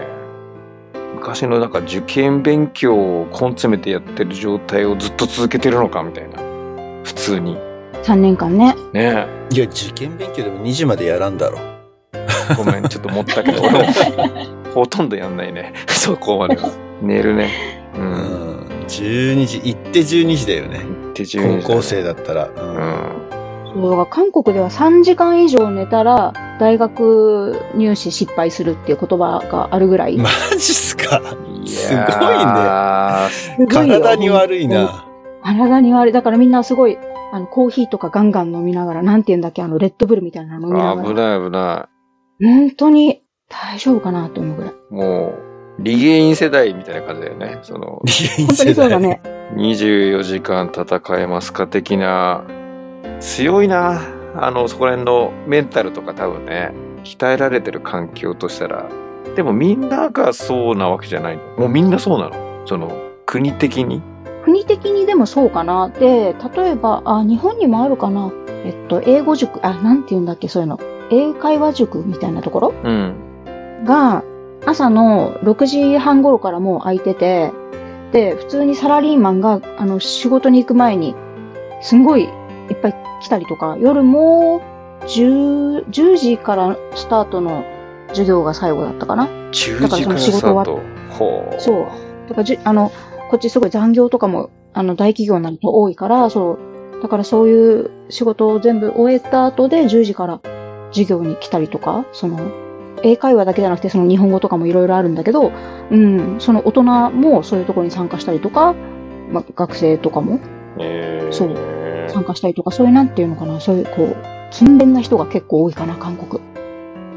[1.14, 6.38] 昔のなんか受験勉強を根詰めてやってる状態をずっと続けてるのかみたいな。
[7.04, 7.56] 普通に。
[8.02, 8.74] 3年間ね。
[8.92, 11.58] ねいや、受験勉強でも2時までやらんだろ。
[12.14, 12.26] え。
[12.56, 13.84] ごめん、ちょっと思ったけど、俺も
[14.74, 15.72] ほとんどやんないね。
[15.88, 16.70] そこまでは。
[17.02, 17.50] 寝るね。
[17.96, 18.00] う。
[18.00, 18.68] うんん。
[18.88, 20.80] 12時、行って12時だよね。
[21.14, 22.44] 手順高校生だったら。
[22.46, 22.52] う。
[22.56, 23.29] うんん。
[23.72, 30.16] そう韓国では3時間以上寝たら、大学入試失敗するっていう言葉があるぐらい。
[30.16, 31.20] マジっすか？
[31.64, 32.06] いすごい
[33.66, 34.66] ね体に悪い。
[34.68, 35.06] な。
[35.42, 36.12] 体に悪い。
[36.12, 36.98] だからみんなすごい、
[37.32, 41.08] あの、コーヒーとかガンガン飲みながら、なんて言うんだっけ、あの、レッドブルみたいなの飲みながら。
[41.08, 41.88] 危ない危な
[42.42, 44.72] 本当に大丈夫かなと思うぐらい。
[44.90, 45.28] も
[45.78, 47.58] う、リゲイン世代みたいな感じだよね。
[47.62, 48.04] その、本
[48.56, 49.20] 当にそうだね。
[49.56, 52.44] 24時間戦えますか的な、
[53.20, 54.00] 強いな。
[54.34, 56.72] あの、そこら辺のメンタルとか多分ね、
[57.04, 58.86] 鍛えられてる環境としたら。
[59.36, 61.42] でもみんながそうなわけじゃないの。
[61.58, 62.66] もうみんなそうなの。
[62.66, 62.90] その、
[63.26, 64.02] 国的に？
[64.44, 65.88] 国的にでもそうかな。
[65.88, 68.32] で、例えば、あ、日本にもあるかな。
[68.64, 70.80] えっと、英語塾、あ、なんて言うんだっけ、そういうの。
[71.10, 72.74] 英会話塾みたいなところ？
[72.84, 73.84] うん。
[73.84, 74.24] が、
[74.66, 77.52] 朝の6時半頃からもう空いてて、
[78.12, 81.14] で、普通にサラリーマンが、あの、仕事に行く前に、
[81.82, 82.28] すんごい
[82.70, 84.62] いっぱい来たりとか、夜も
[85.02, 87.64] 10、10時からスタートの
[88.08, 89.26] 授業が最後だったかな。
[89.52, 91.14] 10だからその時から仕事終わっスタート。
[91.16, 91.60] ほう。
[91.60, 91.84] そう。
[92.28, 92.92] だからじゅ、あの、
[93.30, 96.58] こっちすごい残業とかも、あの、大企業になると多いから、そ
[96.98, 97.02] う。
[97.02, 100.40] だからそういう仕事を全部終えた後で10時から
[100.92, 102.38] 授業に来たりとか、その、
[103.02, 105.52] 英会話だけじゃなくてその日本語とかもいろいろあるんだけど、
[105.90, 108.74] うん、その大人もそういうところに参加したりとか、
[109.30, 110.59] まあ、学生とかもえー、
[111.30, 111.56] そう
[112.08, 114.16] 参加したりとか、そういうなんていうのかな、そういうこう、
[114.50, 116.42] 勤勉な人が結構多いかな、韓国。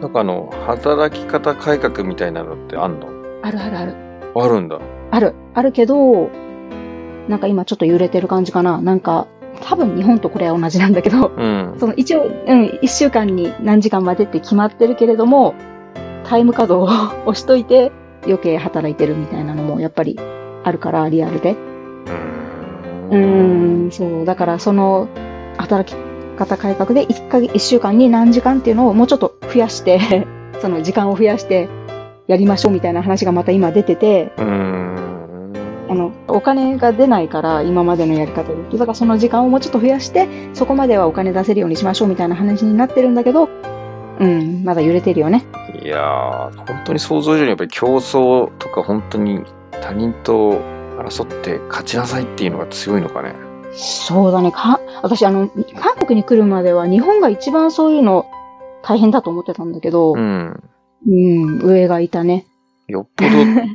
[0.01, 3.07] なんかあの、働き方改革みたいなのってあんの？
[3.41, 3.95] あるあるある。
[4.35, 4.79] あるんだ。
[5.11, 5.33] ある。
[5.53, 6.29] あるけど、
[7.27, 8.81] なんか今ちょっと揺れてる感じかな。
[8.81, 9.27] なんか、
[9.61, 11.75] 多分日本とこれは同じなんだけど、うん。
[11.77, 15.55] その一応、うん、一週間に何時間までって決まってるけれども、
[16.25, 17.91] タイム稼働を押しといて
[18.25, 20.19] 余計働いてるみたいなのもやっぱり
[20.63, 21.51] あるから、リアルで。
[21.51, 24.25] うーん、そう。
[24.25, 25.07] だからその
[25.57, 25.97] 働き
[26.37, 30.27] 方改革で1ヶ月、1週間に何時間っていうのをもうちょっと増やして、
[30.61, 31.69] その時間を増やして
[32.27, 34.31] やりましょうみたいな話がまた今出てて。
[35.89, 38.77] あの、お金が出ないから、今までのやり方で。
[38.77, 43.49] だからその時間をもうちょっと増やして、そこまではお金出せるようにしましょうみたいな話になってるんだけど、
[44.19, 45.45] うん、まだ揺れてるよね。
[45.83, 49.41] いやー、本当に想像以上にやっぱり競争とか本当に
[49.81, 50.61] 他人と
[51.03, 53.33] 争って勝ちなさいっていうのが強いのかね？
[53.75, 54.51] そうだね。
[54.51, 55.49] か、私あの、
[55.79, 58.27] 韓国に来るまでは日本が一番そういうの
[58.83, 60.61] 大変だと思ってたんだけど、ううん、
[61.07, 61.59] ん。
[61.63, 62.45] 上がいたね。
[62.87, 63.31] よっぽど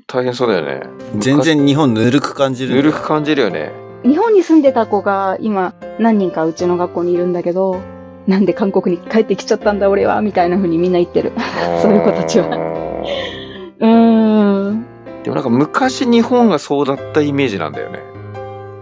[0.07, 0.83] 大変そうだよね。
[1.18, 2.74] 全然日本ぬるく感じる。
[2.76, 3.72] ぬるく感じるよね。
[4.05, 7.81] 日本に住んでた子が今何人かうちの学校にいるんだけど、
[8.29, 11.33] なんで韓国に帰ってきちゃったんだ俺は、みたいな風にみんな言ってる。
[11.83, 12.47] そういう子たちは
[13.81, 14.87] うーん。
[15.29, 18.03] でもなんか昔日本がそうだったイメージなんだよね。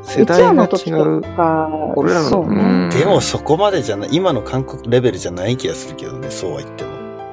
[0.04, 1.20] 世代が違う。
[1.20, 2.60] か、俺らのそうね。
[2.60, 6.90] うんでもそこまでじゃない、今の韓国レベルじゃない気がするけどね、そうは言っても。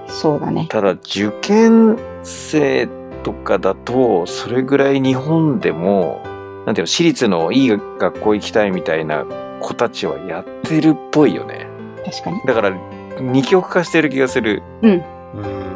[0.07, 0.65] そうだね。
[0.67, 2.87] ただ受験生
[3.21, 6.23] とかだと、それぐらい日本でも、
[6.65, 9.25] なんていうの、私立のいい学校行きたいみたいな
[9.61, 11.67] 子たちはやってるっぽいよね。
[12.03, 12.41] 確かに。
[12.47, 12.75] だから、
[13.21, 14.63] 二極化してる気がする。
[14.81, 15.03] うーん。
[15.35, 15.72] うん。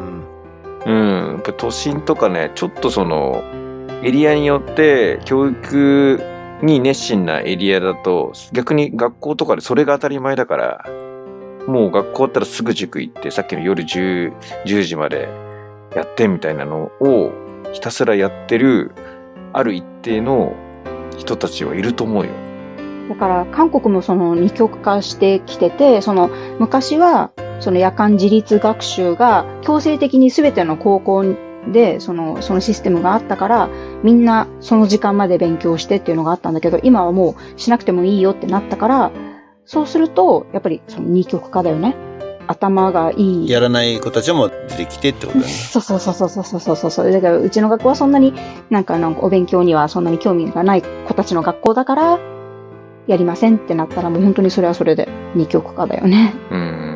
[0.92, 3.42] やっぱ都心とかね、ちょっとその、
[4.02, 6.20] エリアによって教育
[6.62, 10.84] に熱心なエリアだと、逆に学校とかでそれが当たり前だから、
[11.66, 14.32] もう学校だったらすぐ塾行って、さっきの夜 10,
[14.64, 15.28] 10時まで
[15.94, 17.32] やってみたいなのを
[17.72, 18.92] ひたすらやってる、
[19.52, 20.54] ある一定の
[21.18, 22.30] 人たちはいると思うよ。
[23.08, 27.30] だから、韓国もその二極化してきてて、その昔は、
[27.60, 31.24] その夜間自立学習が強制的に全ての高校
[31.72, 33.68] で、その、そのシステムがあったから、
[34.02, 39.10] みんなその時間まで勉強してっていうのがあったんだけど、今はもうしなくてもいいよってなったから、
[39.64, 41.94] そうすると、やっぱりその二極化だよね。
[42.46, 43.50] 頭がいい。
[43.50, 45.50] やらない子たちも出てきてってことだね。
[45.52, 47.12] そうそうそうそうそうそうそう。
[47.12, 48.32] だからうちの学校はそんなに、
[48.70, 52.18] なんかなんかお勉強にはそんなに興味がない子たちの学校だから、
[53.06, 56.34] やりませんってなったらもう本当にそれはそれで二極化だよね。
[56.50, 56.87] うん。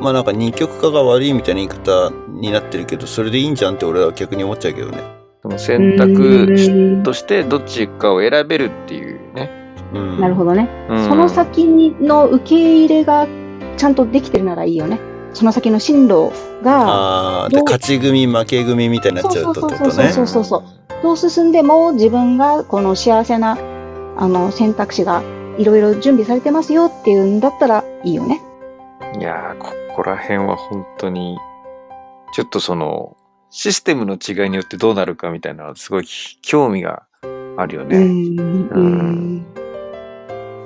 [0.00, 4.98] まあなんか二極化が悪いみたいな言い方になってるけど、それでいいんじゃんって俺は逆に思っちゃうけどね。
[5.42, 9.50] その選択としてどっちかを選べるっていうね。
[9.94, 10.20] うん。
[10.20, 10.68] なるほどね。
[10.88, 11.66] うんその先
[12.00, 13.26] の受け入れが
[13.76, 14.98] ちゃんとできてるならいいよね。
[15.34, 16.32] その先の進路
[16.62, 20.08] が、ああ、勝ち組、負け組みたいになっちゃうとってことね。
[20.10, 20.64] そうそうそう
[21.02, 23.58] どう進んでも自分がこの幸せな、
[24.16, 25.22] あの、選択肢が
[25.58, 28.40] いろいろ準備されてますよっていうんだったらいいよね。
[29.18, 29.68] いやー、こ
[29.98, 31.36] こら辺は本当に、
[32.32, 33.16] ちょっとその、
[33.50, 36.06] システムの違いによってどうなるかみたいなのはすごい
[36.40, 37.02] 興味が
[37.56, 37.96] あるよね。
[37.96, 38.68] うん。
[38.68, 39.46] うん。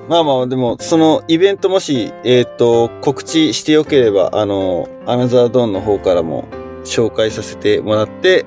[0.07, 6.45] まあまあ、でも、そのイベントもし、えっ、と、告知してよければ、あの、アナザードーンの方からも
[6.85, 8.45] 紹介させてもらって、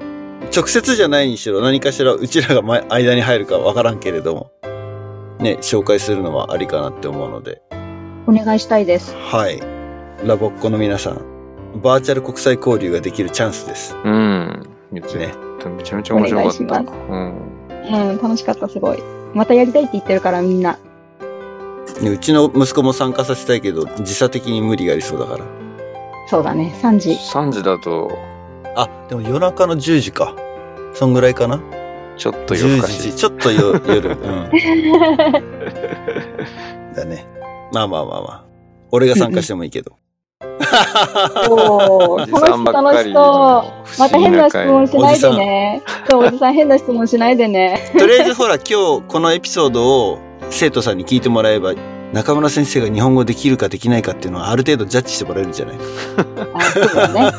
[0.55, 4.51] 直接じゃないにしろ何かしらうちらが前間に入るかわからんけれども、
[5.39, 7.63] ね、紹介するのはありかなって思うので、
[8.27, 9.15] お願いしたいです。
[9.15, 9.74] はい。
[10.23, 11.21] ラボっ子の皆さん、
[11.81, 13.95] バーチャル国際交流ができるチャンスです。
[14.03, 14.67] うん。
[14.91, 15.33] めちゃね
[15.77, 16.61] めちゃめちゃ面白かった。
[16.61, 18.09] お願いしうん。
[18.11, 18.99] うん、楽しかった、すごい。
[19.33, 20.79] またやりたいって言ってるから、みんな。
[22.01, 25.45] ねうちの息子も参加させたいけど、時差的に無理がありそうだから。
[26.27, 27.11] そうだね、3時。
[27.11, 28.17] 3時だと、
[28.75, 30.35] あ、でも夜中の10時か。
[30.93, 31.59] そんぐらいかな？
[32.17, 33.15] ちょっと夜10更かし時。
[33.15, 34.09] ちょっとよ夜。
[34.11, 34.17] うん。
[36.95, 37.27] だね。
[37.73, 38.45] まあまあまあまあ。
[38.91, 39.97] 俺が参加してもいいけど。
[41.49, 43.99] おーおじさんばっかり楽しそう。
[43.99, 45.81] また変な質問しないでね。
[46.09, 47.91] そう、おじさん変な質問しないでね。
[47.97, 50.19] とりあえずほら、今日このエピソードを
[50.49, 51.73] 生徒さんに聞いてもらえば、
[52.13, 55.75] 中村先生が日本語できるかできないかっていうのはある程度ジャッジしてもらえるんじゃない？
[56.53, 57.31] あ、そうだね。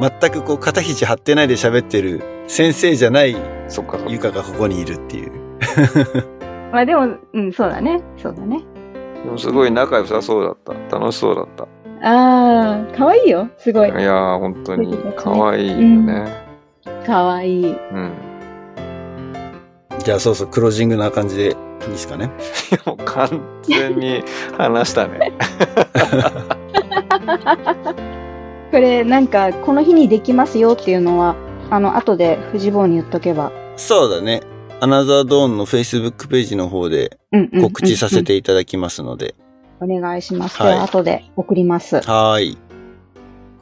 [0.20, 3.34] 全くこう肩肘張ってないで喋ってる先生じゃない
[3.68, 4.10] そっかそっか。
[4.10, 5.32] ゆかがここにいるっていう。
[6.72, 8.02] まあでも、うん、そうだね。
[8.22, 8.60] そうだね。
[9.24, 10.56] でもすごい仲良さそうだっ
[10.90, 10.98] た。
[10.98, 11.66] 楽しそうだった。
[12.02, 13.48] あー、かわいいよ。
[13.58, 13.92] すごいい。
[13.92, 16.26] やー、本当に可愛いよね。
[17.06, 17.72] かわいい。
[17.72, 18.12] うん。
[20.04, 21.54] じゃあそうそう、クロージングな感じでいい
[21.90, 22.30] ですかね？
[22.84, 24.22] もう完全に
[24.56, 25.32] 話したね。
[28.70, 31.34] これ、なんか、この日にできますよっていうのは、
[31.70, 33.50] あの、後で藤坊に言っとけば。
[33.76, 34.42] そうだね。
[34.80, 37.16] アナザードーンの Facebook ページの方で
[37.62, 39.34] 告知させていただきますので。
[39.80, 40.56] お願いします。
[40.60, 41.96] はいでは後で送ります。
[41.96, 42.58] はーい。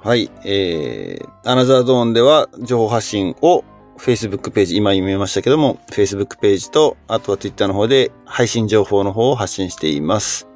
[0.02, 0.30] はい。
[0.44, 3.64] えー、アナザードーンでは情報発信を
[3.98, 10.48] Facebook ページ、今読みましたけども、Facebook ページと、あとは Twitter の方で配信情報の方を発信しています。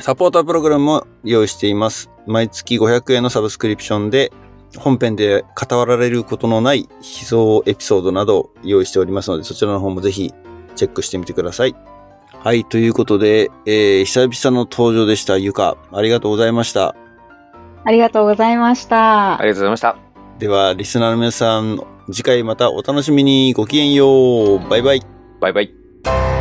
[0.00, 2.10] サポータープログラムも用意しています。
[2.26, 4.32] 毎月500円のサブスクリプションで、
[4.76, 10.32] 本編で語られることのない秘蔵エピソードなどを用意しておりますので、そちらの方もぜひ
[10.76, 11.74] チェックしてみてください。
[12.40, 12.64] はい。
[12.64, 15.38] ということで、えー、久々の登場でした。
[15.38, 16.94] ゆか、ありがとうございました。
[17.84, 19.40] ありがとうございました。
[19.40, 19.96] ありがとうございました。
[20.38, 21.80] では、リスナーの皆さん、
[22.12, 23.52] 次回またお楽しみに。
[23.54, 24.68] ごきげんよう。
[24.68, 25.02] バイバイ。
[25.40, 26.37] バイバイ。